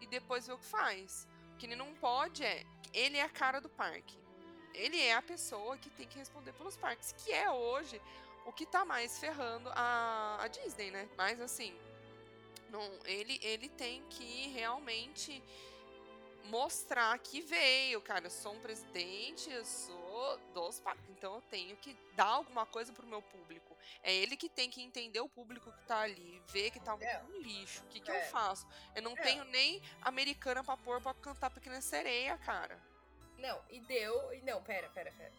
[0.00, 1.28] E depois ver o que faz.
[1.52, 4.18] O que ele não pode é, ele é a cara do parque.
[4.74, 8.00] Ele é a pessoa que tem que responder pelos parques, que é hoje
[8.46, 11.08] o que tá mais ferrando a, a Disney, né?
[11.16, 11.76] Mas assim,
[12.70, 15.42] não, ele, ele tem que realmente
[16.44, 18.26] mostrar que veio, cara.
[18.26, 22.92] Eu sou um presidente, eu sou dos parques, então eu tenho que dar alguma coisa
[22.92, 23.76] pro meu público.
[24.02, 27.02] É ele que tem que entender o público que tá ali, ver que tá um,
[27.02, 27.22] É.
[27.24, 27.82] um lixo.
[27.84, 28.20] O que, que É.
[28.26, 28.66] eu faço?
[28.94, 29.22] Eu não É.
[29.22, 32.80] tenho nem americana pra pôr pra cantar Pequena Sereia, cara.
[33.40, 34.32] Não, e deu.
[34.34, 35.32] e Não, pera, pera, pera.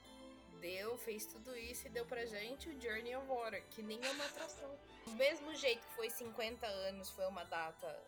[0.59, 4.11] Deu, fez tudo isso e deu pra gente o Journey of Water, que nem é
[4.11, 4.77] uma atração.
[5.05, 7.99] Do mesmo jeito que foi 50 anos, foi uma data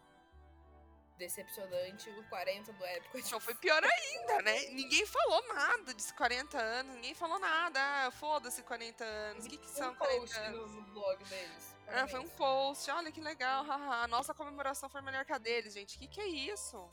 [1.17, 3.32] decepcionante, o 40 do Epcot.
[3.32, 4.60] Não, foi pior ainda, né?
[4.69, 7.79] Ninguém falou nada de 40 anos, ninguém falou nada.
[7.79, 9.45] Ah, foda-se 40 anos.
[9.45, 10.71] O que, que são um 40 post anos?
[10.71, 11.75] no, no blog deles.
[11.88, 12.89] Ah, foi um post.
[12.91, 14.08] Olha que legal, haha.
[14.08, 15.95] Nossa comemoração foi melhor que a deles, gente.
[15.95, 16.89] O que, que é isso?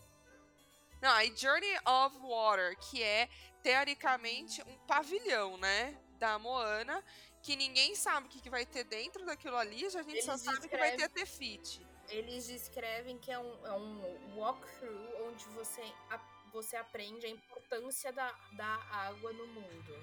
[1.00, 3.28] Não, aí Journey of Water, que é
[3.62, 5.96] teoricamente um pavilhão, né?
[6.18, 7.02] Da Moana,
[7.42, 10.32] que ninguém sabe o que, que vai ter dentro daquilo ali, já a gente só
[10.32, 11.80] Eles sabe que vai ter a Tefit.
[12.08, 16.20] Eles descrevem que é um, é um walkthrough onde você, a-
[16.52, 19.94] você aprende a importância da, da água no mundo.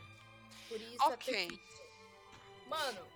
[0.67, 1.81] Por isso é Tefiti.
[2.65, 3.07] Mano,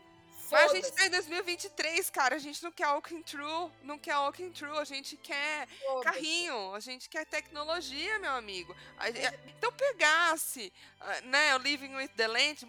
[0.52, 2.36] Mas a gente tá em 2023, cara.
[2.36, 5.68] A gente não quer walking through, não quer walking through, a gente quer
[6.04, 8.76] carrinho, a gente quer tecnologia, meu amigo.
[9.58, 12.68] Então pegasse, ah, né, o Living with the Land,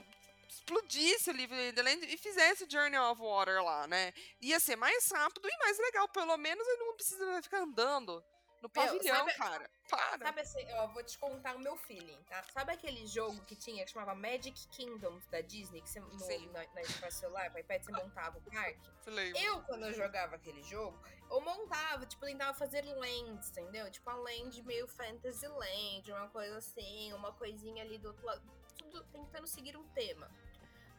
[0.48, 4.12] explodisse o Living with the Land e fizesse o Journey of Water lá, né?
[4.40, 8.22] Ia ser mais rápido e mais legal, pelo menos ele não precisa ficar andando
[8.62, 9.70] no pavilhão, sabe- cara.
[9.90, 10.26] Para.
[10.26, 12.42] Sabe assim, ó, vou te contar o meu feeling, tá?
[12.44, 16.64] Sabe aquele jogo que tinha, que chamava Magic Kingdom da Disney, que você, no, na,
[17.00, 18.80] na, celular, com iPad, você montava o parque?
[19.34, 20.96] Eu, quando eu jogava aquele jogo,
[21.28, 23.90] eu montava, tipo, tentava fazer lands, entendeu?
[23.90, 28.40] Tipo, a land meio fantasy land, uma coisa assim, uma coisinha ali do outro lado.
[28.78, 30.30] Tudo tentando seguir um tema.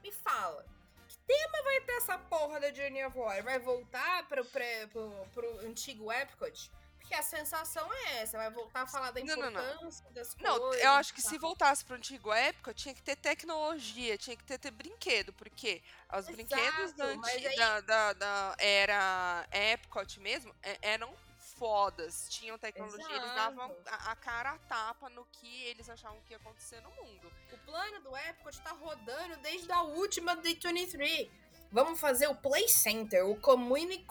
[0.04, 0.66] Me fala,
[1.08, 3.44] que tema vai ter essa porra da Journey of Water?
[3.44, 6.70] Vai voltar pro, pré, pro, pro antigo Epcot?
[7.04, 10.14] Porque a sensação é essa, vai voltar a falar da Não, não, importância não.
[10.14, 10.84] das Não, coisas.
[10.84, 11.30] eu acho que tá?
[11.30, 15.84] se voltasse pro antigo época, tinha que ter tecnologia, tinha que ter, ter brinquedo, porque
[16.18, 21.14] os brinquedos da, Exato, mas anti- aí- da, da, da era Epcot mesmo é- eram
[21.58, 23.90] fodas, tinham tecnologia, eles davam Exato.
[24.08, 27.30] a, a cara a tapa no que eles achavam que ia acontecer no mundo.
[27.52, 31.30] O plano do Epcot tá rodando desde a última D23.
[31.74, 34.06] Vamos fazer o Play Center, o Community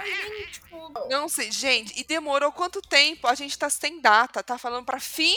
[0.00, 3.26] nem, tipo, Não sei, gente, e demorou quanto tempo?
[3.26, 5.36] A gente tá sem data, tá falando pra fim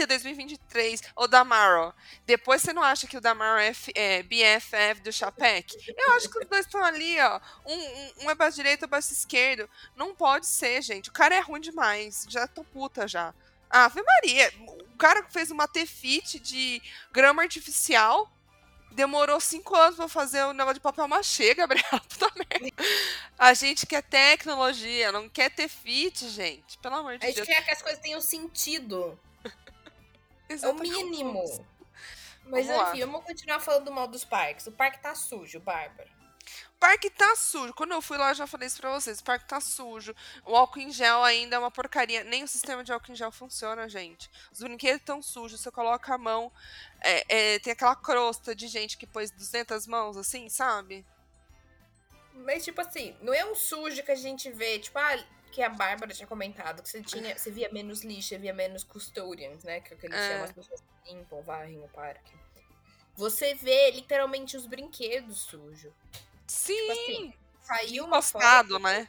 [0.00, 1.94] de 2023, o Damaro.
[2.26, 5.76] Depois você não acha que o Damaro é, F- é BFF do Chapek?
[5.96, 7.40] Eu acho que os dois estão ali, ó.
[7.66, 9.68] Um, um, um é braço direito, um braço esquerdo.
[9.96, 11.10] Não pode ser, gente.
[11.10, 12.24] O cara é ruim demais.
[12.28, 13.34] Já tô puta já.
[13.68, 14.52] Ave Maria.
[14.92, 16.82] O cara fez uma tefite de
[17.12, 18.30] grama artificial.
[18.92, 21.84] Demorou cinco anos pra fazer o um negócio de papel machê, Gabriel.
[22.08, 22.74] Puta merda.
[23.38, 26.76] A gente quer tecnologia, não quer ter fit, gente.
[26.78, 27.46] Pelo amor de A gente Deus.
[27.46, 29.16] quer que as coisas tenham sentido.
[30.50, 31.44] É o mínimo.
[32.44, 32.90] Mas Vamos lá.
[32.90, 34.66] enfim, vamos continuar falando mal dos parques.
[34.66, 36.10] O parque tá sujo, Bárbara.
[36.74, 37.72] O parque tá sujo.
[37.74, 39.20] Quando eu fui lá, eu já falei isso pra vocês.
[39.20, 40.14] O parque tá sujo.
[40.44, 42.24] O álcool em gel ainda é uma porcaria.
[42.24, 44.30] Nem o sistema de álcool em gel funciona, gente.
[44.50, 45.60] Os brinquedos tão sujos.
[45.60, 46.50] Você coloca a mão.
[47.02, 51.04] é, é, tem aquela crosta de gente que pôs 200 mãos, assim, sabe?
[52.34, 55.18] Mas, tipo assim, não é um sujo que a gente vê, tipo, ah,
[55.50, 58.84] que a Bárbara tinha comentado, que você tinha, você via menos lixo, você via menos
[58.84, 59.80] custodians, né?
[59.80, 60.28] Que é o que eles É.
[60.28, 62.32] chamam as pessoas que limpam, varrem o parque.
[63.16, 65.92] Você vê literalmente os brinquedos sujos.
[66.46, 66.90] Sim!
[66.90, 68.78] assim, Saiu uma foto.
[68.80, 69.06] Né?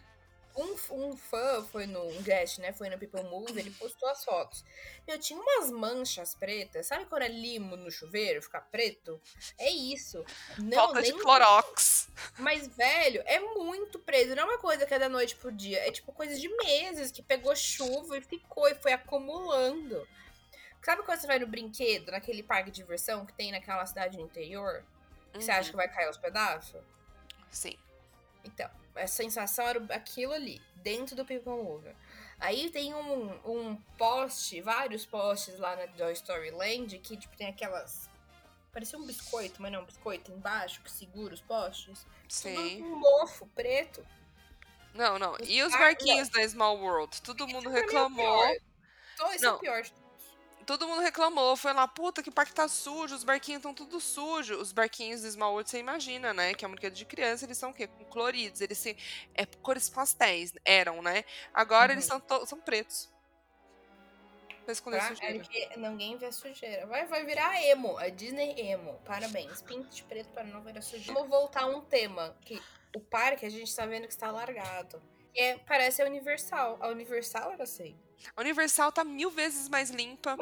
[0.56, 2.74] Um, um fã foi no um guest, né?
[2.74, 4.64] Foi no People Move, ele postou as fotos.
[5.08, 6.88] Meu, tinha umas manchas pretas.
[6.88, 9.22] Sabe quando é limo no chuveiro, fica preto?
[9.58, 10.24] É isso.
[10.58, 12.10] Não, Falta de clorox.
[12.38, 14.36] Mas, velho, é muito preto.
[14.36, 15.80] Não é uma coisa que é da noite pro dia.
[15.88, 20.08] É tipo coisa de meses que pegou chuva e ficou e foi acumulando.
[20.84, 24.24] Sabe quando você vai no brinquedo, naquele parque de diversão que tem naquela cidade no
[24.26, 24.84] interior?
[25.38, 26.82] Que você acha Uhum, que vai cair aos pedaços?
[27.50, 27.78] Sim.
[28.44, 31.96] Então, a sensação era aquilo ali, dentro do People Mover.
[32.40, 37.48] Aí tem um, um poste, vários postes lá na Toy Story Land que tipo, tem
[37.48, 38.10] aquelas.
[38.74, 42.06] Parecia um biscoito, mas não é um biscoito embaixo que segura os postes.
[42.28, 42.82] Sim.
[42.82, 44.06] um mofo preto.
[44.94, 45.38] Não, não.
[45.44, 47.22] E os barquinhos da Small World?
[47.22, 48.44] Todo mundo Esse é reclamou.
[49.14, 49.56] Então, esse é Não.
[49.56, 50.01] o pior de todos.
[50.66, 51.56] Todo mundo reclamou.
[51.56, 54.56] Foi lá, puta, que parque tá sujo, os barquinhos estão tudo sujo.
[54.58, 56.54] Os barquinhos do Small World, você imagina, né?
[56.54, 57.88] Que é um brinquedo de criança, eles são o quê?
[57.88, 58.62] Com coloridos.
[58.62, 58.96] Eles se,
[59.34, 61.24] é cores pastéis, eram, né?
[61.54, 62.20] Agora eles Uhum.
[62.20, 63.10] são, to- são pretos.
[64.64, 65.40] Pra esconder Pra sujeira.
[65.40, 66.86] que ninguém vê sujeira.
[66.86, 69.00] Vai, vai virar emo, a Disney emo.
[69.06, 69.62] Parabéns.
[69.64, 71.14] Pinte de preto para não ver a sujeira.
[71.14, 72.38] Vamos voltar a um tema.
[72.42, 72.62] Que
[72.96, 75.02] o parque a gente tá vendo que está largado.
[75.34, 76.78] Que é, parece a Universal.
[76.82, 77.98] A Universal era assim.
[78.36, 80.38] A Universal tá mil vezes mais limpa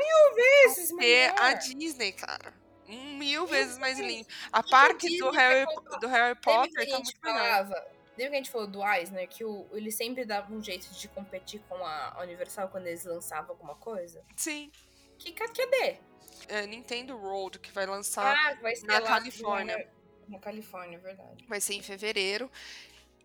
[0.66, 1.60] Esses que É a melhor.
[1.60, 2.54] Disney, cara.
[2.88, 4.12] Mil Mil vezes mais vezes.
[4.14, 4.30] limpa.
[4.52, 5.66] A parque do Harry,
[6.02, 7.40] do Harry Potter a tá gente muito melhor.
[7.40, 7.88] falava.
[8.18, 9.30] Lembra que a gente falou do Eisner?
[9.30, 13.52] Que o, ele sempre dava um jeito de competir com a Universal quando eles lançavam
[13.52, 14.22] alguma coisa?
[14.36, 14.72] Sim.
[15.18, 15.98] Que cadê?
[16.48, 19.78] É, Nintendo Road, que vai lançar Ah, vai ser na Califórnia.
[20.28, 21.46] Na, na Califórnia, é verdade.
[21.48, 22.52] Vai ser em fevereiro.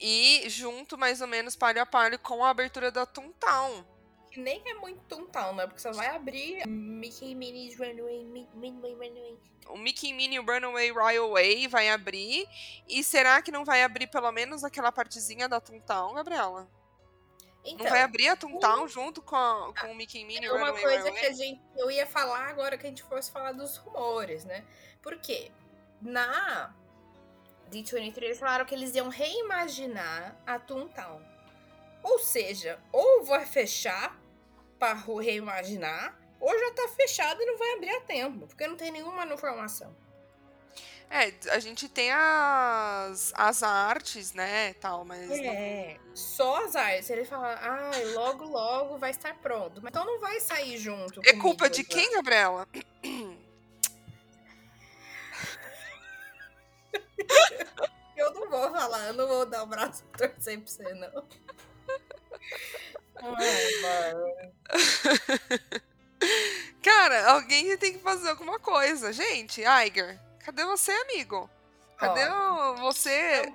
[0.01, 3.85] E junto, mais ou menos, palho a palho com a abertura da Toontown.
[4.31, 5.67] Que nem é muito Toontown, né?
[5.67, 9.39] Porque só vai abrir Mickey Minnie's Runaway, Minnie Runaway.
[9.69, 12.47] O Mickey Minnie Runaway Railway vai abrir.
[12.89, 16.69] E será que não vai abrir pelo menos aquela partezinha da Toontown, Gabriela?
[17.65, 20.53] Então, não vai abrir a Toontown junto com, a- com o Mickey e Minnie é
[20.53, 23.53] uma Runaway coisa que a gente, eu ia falar agora que a gente fosse falar
[23.53, 24.65] dos rumores, né?
[25.01, 25.51] Por quê?
[26.03, 26.75] Na
[27.71, 31.21] D23 eles falaram que eles iam reimaginar a Toontown.
[32.03, 34.19] Ou seja, ou vai fechar
[34.79, 38.91] pra reimaginar, ou já tá fechado e não vai abrir a tempo, porque não tem
[38.91, 39.97] nenhuma informação.
[41.11, 45.29] É, a gente tem as, as artes, né, tal, mas...
[45.29, 47.09] não- É, só as artes.
[47.09, 49.81] Ele fala, ai, logo, logo vai estar pronto.
[49.83, 51.21] Mas então não vai sair junto.
[51.25, 51.89] É culpa de né?
[51.89, 52.67] quem, Gabriela?
[58.17, 61.27] Eu não vou falar, eu não vou dar o braço a torcer pra você, não.
[63.17, 64.25] Ai.
[66.83, 69.13] Cara, alguém tem que fazer alguma coisa.
[69.13, 71.49] Gente, Iger, cadê você, amigo?
[71.99, 73.53] Cadê o- você?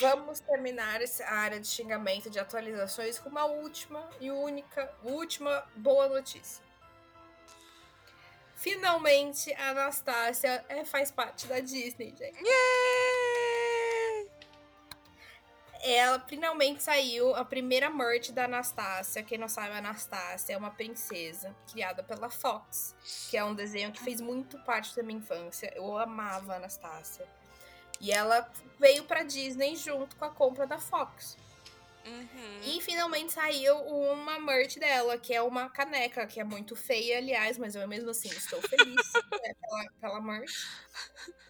[0.00, 6.08] Vamos terminar essa área de xingamento de atualizações com uma última e única, última boa
[6.08, 6.62] notícia.
[8.58, 12.44] Finalmente, a Anastácia é, faz parte da Disney, gente.
[12.44, 14.28] Yay!
[15.80, 19.22] Ela finalmente saiu a primeira merch da Anastácia.
[19.22, 22.96] Quem não sabe, a Anastácia é uma princesa criada pela Fox,
[23.30, 25.72] que é um desenho que fez muito parte da minha infância.
[25.76, 27.24] Eu amava a Anastácia.
[28.00, 31.36] E ela veio pra Disney junto com a compra da Fox.
[32.08, 32.60] Uhum.
[32.64, 37.58] E finalmente saiu uma merch dela, que é uma caneca, que é muito feia, aliás,
[37.58, 40.66] mas eu mesmo assim estou feliz né, pela, pela merch.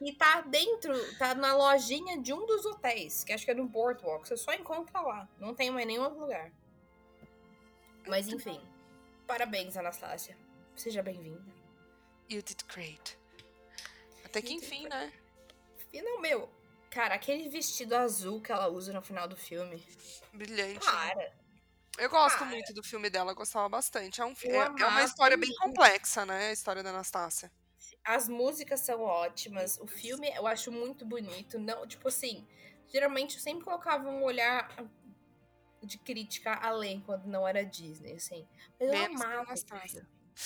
[0.01, 3.67] E tá dentro, tá na lojinha de um dos hotéis, que acho que é no
[3.67, 6.51] Boardwalk, você só encontra lá, não tem mais nenhum outro lugar.
[8.07, 8.61] Mas enfim,
[9.27, 10.37] parabéns, Anastácia.
[10.75, 11.53] Seja bem-vinda.
[12.31, 13.19] You did great.
[14.25, 15.13] Até que enfim, né?
[15.95, 16.49] Não, meu,
[16.91, 19.83] cara, aquele vestido azul que ela usa no final do filme.
[20.33, 20.85] Brilhante.
[20.85, 21.33] Para.
[21.99, 22.51] Eu gosto Cara.
[22.51, 24.21] muito do filme dela, gostava bastante.
[24.21, 26.51] É, um, é, é uma história bem complexa, né?
[26.51, 27.51] A história da Anastácia.
[28.05, 29.79] As músicas são ótimas.
[29.79, 31.59] O filme eu acho muito bonito.
[31.59, 32.47] Não, tipo assim,
[32.87, 34.71] geralmente eu sempre colocava um olhar
[35.83, 38.47] de crítica além quando não era Disney, assim.
[38.79, 39.55] Mas eu Menos amava.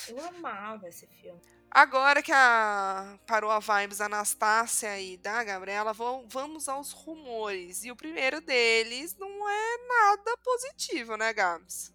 [0.09, 1.41] Eu amava esse filme.
[1.75, 7.83] Agora que a parou a vibes Anastácia e da Gabriela, vamos aos rumores.
[7.83, 11.91] E o primeiro deles não é nada positivo, né, Gabs?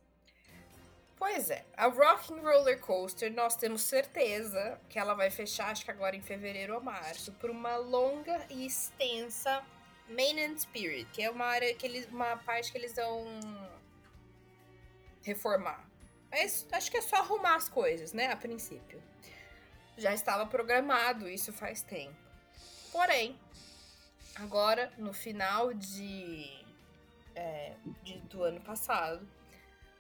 [1.15, 5.91] Pois é, a Rocking Roller Coaster, nós temos certeza que ela vai fechar, acho que
[5.91, 9.63] agora em fevereiro ou março, por uma longa e extensa
[10.09, 13.28] Maintenance Period, que é uma área que eles, uma parte que eles vão
[15.21, 15.88] reformar.
[16.32, 19.05] Mas acho que é só arrumar as coisas, né, a princípio.
[19.97, 22.15] Já estava programado isso faz tempo.
[22.91, 23.37] Porém,
[24.35, 26.63] agora, no final de,
[27.35, 27.73] é,
[28.03, 29.27] de- do ano passado,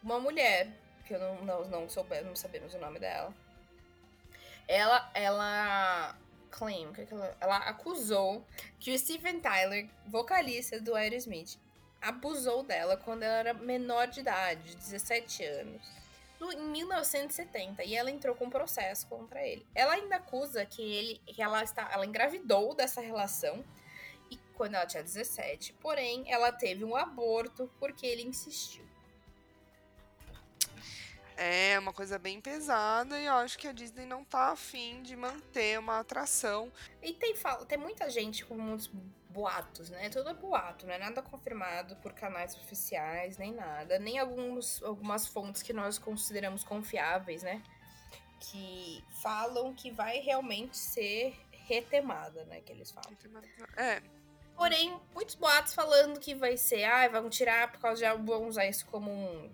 [0.03, 0.69] uma mulher,
[1.05, 3.33] que eu não, não, não, não sabemos o nome dela,
[4.67, 6.15] ela, ela
[6.51, 8.45] claim, que que ela, ela acusou
[8.79, 11.57] que o Steven Tyler, vocalista do Aerosmith,
[12.01, 15.81] abusou dela quando ela era menor de idade, 17 anos,
[16.39, 19.65] no, em 1970, e ela entrou com um processo contra ele.
[19.73, 23.63] Ela ainda acusa que ele, que ela está, ela engravidou dessa relação
[24.29, 28.85] e quando ela tinha 17, porém ela teve um aborto porque ele insistiu.
[31.39, 35.15] É uma coisa bem pesada e eu acho que a Disney não tá afim de
[35.15, 36.71] manter uma atração.
[36.99, 37.35] E tem,
[37.67, 38.89] tem muita gente com muitos
[39.37, 40.09] boatos, né?
[40.09, 43.99] Tudo é boato, não é nada confirmado por canais oficiais, nem nada.
[43.99, 47.61] Nem alguns, algumas fontes que nós consideramos confiáveis, né?
[48.39, 52.61] Que falam que vai realmente ser retemada, né?
[52.61, 53.15] Que eles falam.
[53.77, 54.01] É,
[54.55, 58.65] Porém, muitos boatos falando que vai ser, ah, vão tirar por causa de vão usar
[58.65, 59.51] isso como um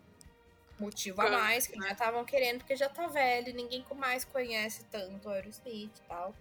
[0.79, 5.27] motivo a mais, que já estavam querendo, porque já tá velho, ninguém mais conhece tanto
[5.27, 6.33] o Aerosmith e tal.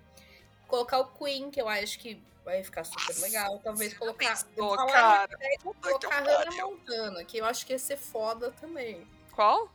[0.72, 3.58] Colocar o Queen, que eu acho que vai ficar super legal.
[3.62, 4.16] Talvez colocar.
[4.26, 5.24] pensou, cara?
[5.24, 6.64] até colocar a Hannah.
[6.64, 9.06] Montana, que eu acho que ia ser foda também.
[9.32, 9.70] Qual?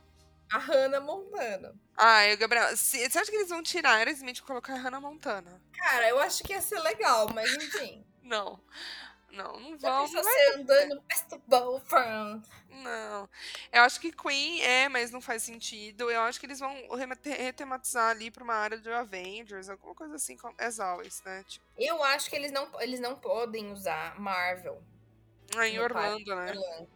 [0.50, 1.72] A Hannah Montana.
[1.96, 2.76] Ah, Gabriel.
[2.76, 5.62] se- Você acha que eles vão tirar Aerosmith e colocar a Hannah Montana?
[5.72, 8.04] Cara, eu acho que ia ser legal, mas enfim.
[8.20, 8.58] Não.
[9.30, 10.06] Não, não Já vão.
[10.06, 11.02] vai- você andando
[11.84, 13.28] from não.
[13.72, 16.10] Eu acho que Queen é, mas não faz sentido.
[16.10, 16.74] Eu acho que eles vão
[17.24, 21.44] retematizar ali pra uma área de Avengers, alguma coisa assim, como as always, né?
[21.46, 24.80] Tipo, Eu acho que eles não, eles não podem usar Marvel
[25.56, 26.50] aí em No parque, Orlando, né?
[26.50, 26.88] Orlando.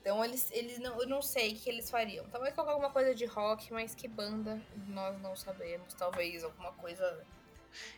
[0.00, 2.28] Então eles, eles não, eu não sei o que eles fariam.
[2.28, 5.94] Talvez colocar alguma coisa de rock, mas que banda nós não sabemos.
[5.94, 7.24] Talvez alguma coisa.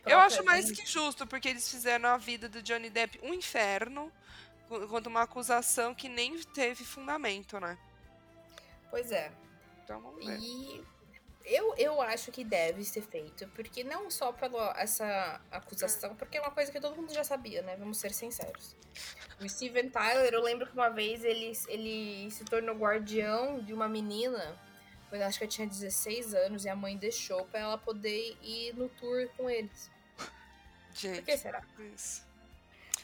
[0.05, 4.11] Eu acho mais que justo, porque eles fizeram a vida do Johnny Depp um inferno,
[4.67, 7.77] qu- quanto uma acusação que nem teve fundamento, né?
[8.89, 9.31] Pois é.
[9.83, 10.37] Então vamos ver.
[10.39, 10.83] E
[11.45, 16.41] eu, eu acho que deve ser feito, porque não só pela essa acusação, porque é
[16.41, 17.75] uma coisa que todo mundo já sabia, né?
[17.75, 18.75] Vamos ser sinceros.
[19.39, 23.87] O Steven Tyler, eu lembro que uma vez ele, ele se tornou guardião de uma
[23.87, 24.57] menina,
[25.21, 28.73] eu acho que eu tinha 16 anos, e a mãe deixou pra ela poder ir
[28.75, 29.89] no tour com eles.
[30.17, 30.27] Por
[30.93, 31.61] Gente, que será?
[31.93, 32.23] isso.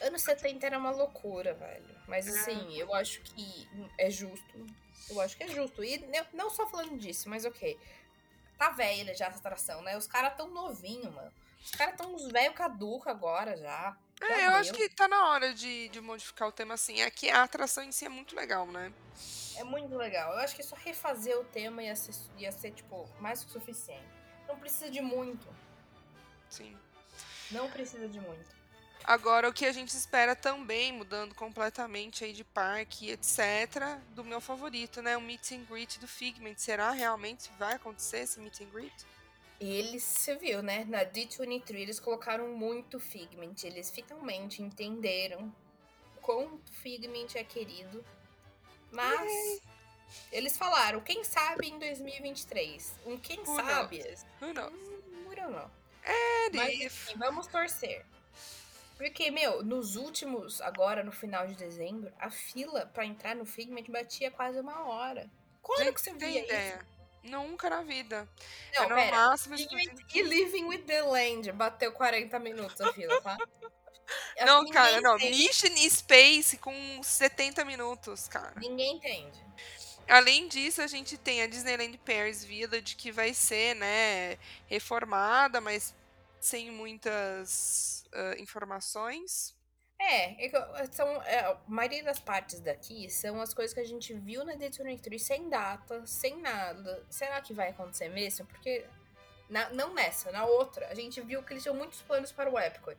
[0.01, 1.95] Anos 70 era uma loucura, velho.
[2.07, 2.31] Mas É.
[2.31, 4.65] assim, eu acho que é justo.
[5.09, 5.83] Eu acho que é justo.
[5.83, 6.03] E
[6.33, 7.77] não só falando disso, mas ok.
[8.57, 9.97] Tá velha já essa atração, né?
[9.97, 11.31] Os caras tão novinhos, mano.
[11.63, 13.95] Os caras tão uns velho caduco agora já.
[14.27, 17.01] Já É, eu acho que tá na hora de, de modificar o tema assim.
[17.01, 18.91] É que a atração em si é muito legal, né?
[19.57, 20.33] É muito legal.
[20.33, 23.53] Eu acho que só refazer o tema ia ser, ia ser tipo, mais que o
[23.53, 24.05] suficiente.
[24.47, 25.47] Não precisa de muito.
[26.49, 26.77] Sim.
[27.51, 28.61] Não precisa de muito.
[29.03, 34.39] Agora, o que a gente espera também, mudando completamente aí de parque, etc., do meu
[34.39, 35.17] favorito, né?
[35.17, 36.55] O meet and greet do Figment.
[36.57, 38.93] Será realmente vai acontecer esse meet and greet?
[39.61, 40.85] Eles, você viu, né?
[40.85, 43.53] Na D23 eles colocaram muito Figment.
[43.63, 45.53] Eles finalmente entenderam
[46.19, 48.03] quanto Figment é querido.
[48.91, 49.61] Mas
[50.31, 52.95] eles falaram, quem sabe em 2023?
[53.05, 54.03] Um quem Who sabe?
[54.41, 54.73] Who knows?
[54.73, 55.69] Hum, I don't know.
[56.03, 58.03] É, Mas enfim, vamos torcer.
[58.97, 63.85] Porque, meu, nos últimos, agora no final de dezembro, a fila pra entrar no Figment
[63.89, 65.29] batia quase uma hora.
[65.61, 66.75] Quando Gente, que você via ideia?
[66.75, 66.90] isso?
[67.23, 68.27] Nunca na vida.
[68.73, 69.17] Não, é no pera.
[69.17, 73.37] máximo e Living with the Land bateu 40 minutos a fila, tá?
[74.45, 75.15] Não, cara, não.
[75.15, 75.37] entende.
[75.37, 78.53] Mission Space com 70 minutos, cara.
[78.57, 79.39] Ninguém entende.
[80.05, 85.95] Além disso, a gente tem a Disneyland Paris Village, que vai ser, né, reformada, mas
[86.41, 89.55] sem muitas ah, informações.
[90.03, 93.85] É, é que são, é, a maioria das partes daqui são as coisas que a
[93.85, 97.05] gente viu na D23 sem data, sem nada.
[97.09, 98.45] Será que vai acontecer mesmo?
[98.47, 98.83] Porque
[99.47, 100.87] Na, não nessa, na outra.
[100.87, 102.97] A gente viu que eles tinham muitos planos para o Epcot.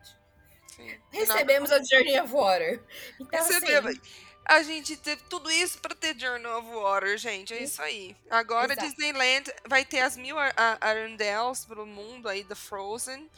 [0.76, 0.94] Sim.
[1.10, 2.82] Recebemos a Journey of Water.
[3.18, 3.90] Então, Recebemos.
[3.90, 4.00] assim,
[4.44, 7.52] A gente teve tudo isso pra ter Journey of Water, gente.
[7.54, 8.16] É isso aí.
[8.30, 8.86] Agora Exato.
[8.88, 13.30] Disneyland vai ter as mil Ar- Ar- Arendelles pelo mundo aí da Frozen.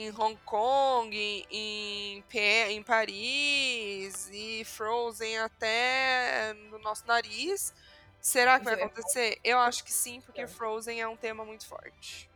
[0.00, 1.14] Em Hong Kong,
[1.50, 7.74] em, em, Paris e Frozen até no nosso nariz.
[8.18, 9.38] Será que vai é acontecer?
[9.44, 10.54] Eu acho que sim, porque Então.
[10.54, 12.30] Frozen é um tema muito forte.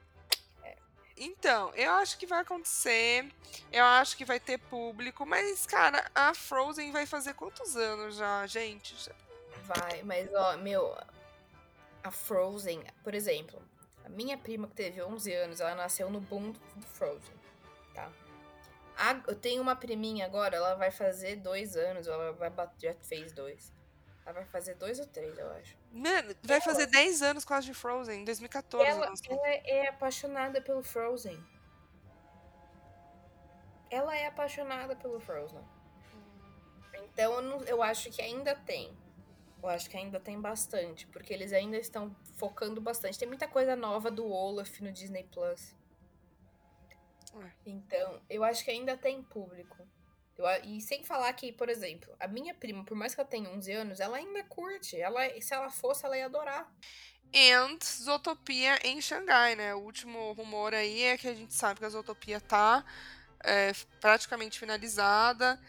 [0.62, 0.76] É.
[1.16, 3.32] Então, eu acho que vai acontecer.
[3.72, 8.46] Eu acho que vai ter público, mas, cara, a Frozen vai fazer quantos anos já,
[8.46, 8.94] gente?
[9.62, 10.02] Vai.
[10.02, 10.94] Mas, ó, meu.
[12.02, 13.62] A Frozen, por exemplo.
[14.04, 17.33] A minha prima que teve 11 anos, ela nasceu no boom do Frozen.
[17.94, 18.10] Tá?
[18.96, 22.06] A- eu tenho uma priminha agora, ela vai fazer dois anos.
[22.06, 23.72] Ela vai bater, já fez dois.
[24.24, 25.76] Ela vai fazer dois ou três, eu acho.
[25.92, 28.88] Mano, vai fazer 10 anos quase de Frozen, em 2014.
[28.88, 31.38] Ela, ela é apaixonada pelo Frozen.
[33.90, 35.60] Ela é apaixonada pelo Frozen.
[36.94, 38.96] Então eu, não- eu acho que ainda tem.
[39.62, 41.06] Eu acho que ainda tem bastante.
[41.08, 43.18] Porque eles ainda estão focando bastante.
[43.18, 45.74] Tem muita coisa nova do Olaf no Disney Plus.
[47.42, 47.50] É.
[47.66, 49.86] Então, eu acho que ainda tem público.
[50.36, 53.48] Eu e sem falar que, por exemplo, a minha prima, por mais que ela tenha
[53.50, 55.00] 11 anos, ela ainda curte.
[55.00, 56.72] Ela, se ela fosse, ela ia adorar.
[57.32, 59.74] And Zootopia em Xangai, né?
[59.74, 62.84] O último rumor aí é que a gente sabe que a Zootopia tá
[63.42, 65.60] é, praticamente finalizada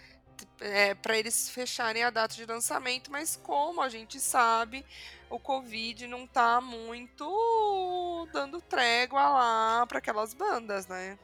[0.59, 4.85] é, para eles fecharem a data de lançamento, mas como a gente sabe,
[5.29, 11.17] o Covid não tá muito dando trégua lá para aquelas bandas, né?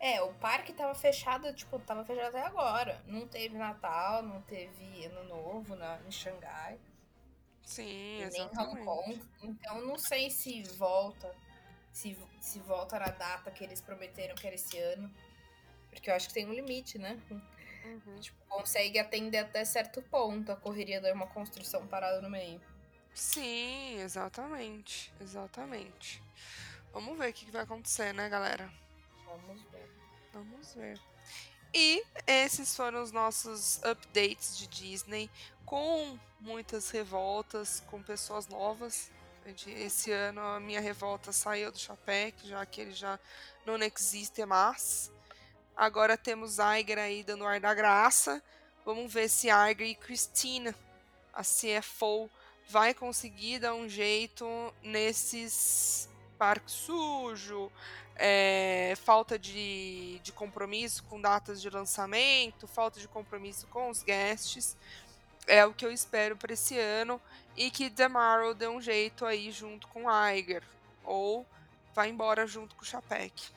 [0.00, 3.02] É, o parque tava fechado, tipo, tava fechado até agora.
[3.06, 6.80] Não teve Natal, não teve Ano Novo na, em Xangai,
[7.62, 8.78] Sim, e nem exatamente.
[8.78, 9.22] Hong Kong.
[9.42, 11.32] Então, não sei se volta,
[11.92, 15.08] se, se volta na data que eles prometeram que era esse ano.
[15.90, 17.20] Porque eu acho que tem um limite, né?
[17.84, 18.20] Uhum.
[18.20, 22.60] Tipo, consegue atender até certo ponto a correria de uma construção parada no meio.
[23.14, 26.22] Sim, exatamente, exatamente.
[26.92, 28.70] Vamos ver o que vai acontecer, né, galera?
[29.30, 29.90] Vamos ver.
[30.32, 31.00] Vamos ver.
[31.72, 35.30] E esses foram os nossos updates de Disney,
[35.64, 39.10] com muitas revoltas, com pessoas novas.
[39.66, 43.18] Esse ano a minha revolta saiu do Chapec, já que ele já
[43.64, 45.12] não existe mais.
[45.76, 48.42] Agora temos Iger aí dando ar da graça.
[48.84, 50.74] Vamos ver se Iger e Christina,
[51.32, 52.28] a CFO,
[52.68, 54.44] vai conseguir dar um jeito
[54.82, 57.70] nesses parques sujo,
[58.16, 64.76] é, falta de, de compromisso com datas de lançamento, falta de compromisso com os guests.
[65.46, 67.20] É o que eu espero para esse ano.
[67.56, 70.62] E que Demaro dê um jeito aí junto com Iger.
[71.04, 71.46] Ou
[71.94, 73.48] vai embora junto com o Chapek.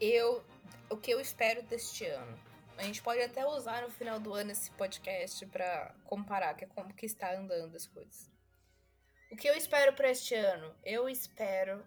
[0.00, 0.44] Eu,
[0.88, 2.38] o que eu espero deste ano?
[2.76, 6.68] A gente pode até usar no final do ano esse podcast pra comparar, que é
[6.68, 8.30] como que está andando as coisas.
[9.30, 10.74] O que eu espero pra este ano?
[10.84, 11.84] Eu espero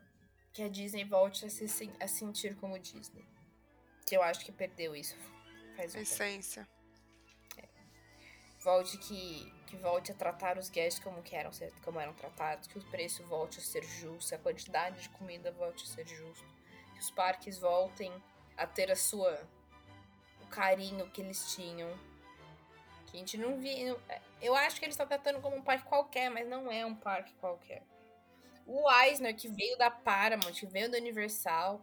[0.57, 3.23] que a Disney volte a se sen- a sentir como Disney.
[4.07, 5.15] Que eu acho que perdeu isso
[5.75, 5.99] faz um.
[5.99, 6.67] Essência.
[8.63, 11.51] Volte que, que volte a tratar os guests como, que eram,
[11.83, 15.83] como eram tratados, que o preço volte a ser justo, a quantidade de comida volte
[15.83, 16.43] a ser justo,
[16.93, 18.11] que os parques voltem
[18.57, 19.47] a ter a sua
[20.41, 21.87] o carinho que eles tinham.
[23.05, 23.95] Que a gente não via.
[24.41, 27.33] Eu acho que eles estão tratando como um parque qualquer, mas não é um parque
[27.35, 27.83] qualquer.
[28.67, 31.81] O Eisner, que veio da Paramount, que veio da Universal,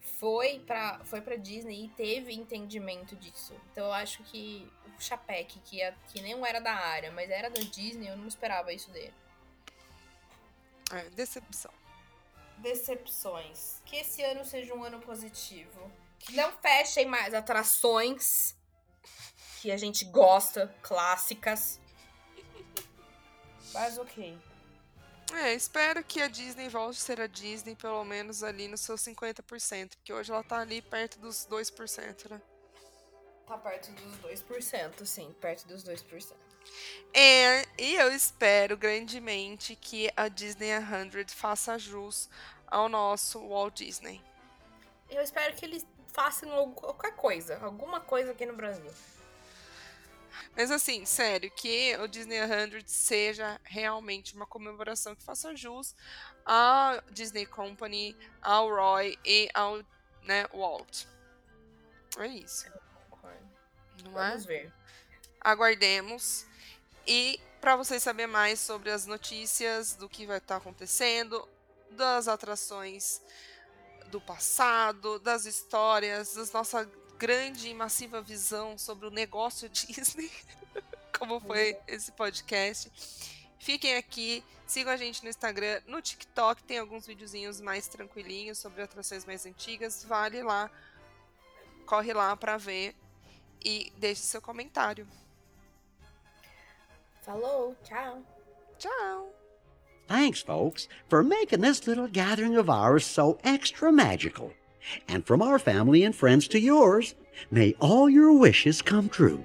[0.00, 3.54] foi pra, foi pra Disney e teve entendimento disso.
[3.70, 4.66] Então eu acho que
[4.96, 8.26] o Chapek, que, é, que nem era da área, mas era da Disney, eu não
[8.26, 9.14] esperava isso dele.
[10.90, 11.72] É, decepção.
[12.56, 13.82] Decepções.
[13.84, 15.92] Que esse ano seja um ano positivo.
[16.18, 18.56] Que não fechem mais atrações
[19.60, 21.78] que a gente gosta, clássicas.
[23.72, 24.47] Mas ok.
[25.34, 29.00] É, espero que a Disney volte a ser a Disney, pelo menos ali nos seus
[29.02, 32.40] 50%, porque hoje ela tá ali perto dos 2%, né?
[33.46, 36.32] Tá perto dos 2%, sim, perto dos 2%.
[37.14, 42.28] É, e eu espero grandemente que a Disney 100 faça jus
[42.66, 44.22] ao nosso Walt Disney.
[45.10, 48.90] Eu espero que eles façam qualquer coisa, alguma coisa aqui no Brasil.
[50.56, 55.94] Mas assim, sério, que o Disney 100 seja realmente uma comemoração que faça jus
[56.44, 59.82] à Disney Company, ao Roy e ao
[60.22, 61.04] né, Walt.
[62.18, 62.66] É isso,
[64.04, 64.28] não é?
[64.28, 64.72] Vamos ver.
[65.40, 66.46] aguardemos.
[67.06, 71.48] E para vocês saberem mais sobre as notícias do que vai estar acontecendo,
[71.90, 73.22] das atrações
[74.10, 80.30] do passado, das histórias, da nossa grande e massiva visão sobre o negócio Disney,
[81.18, 82.90] como foi esse podcast.
[83.58, 88.82] Fiquem aqui, sigam a gente no Instagram, no TikTok, tem alguns videozinhos mais tranquilinhos sobre
[88.82, 90.04] atrações mais antigas.
[90.04, 90.70] Vale lá,
[91.84, 92.94] corre lá para ver
[93.64, 95.06] e deixe seu comentário.
[97.22, 98.22] Falou, tchau.
[98.78, 99.34] Tchau.
[100.06, 104.52] Thanks, folks, for making this little gathering of ours so extra magical.
[105.08, 107.14] And from our family and friends to yours,
[107.50, 109.44] may all your wishes come true.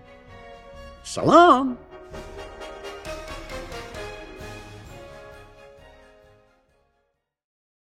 [1.18, 1.78] Long!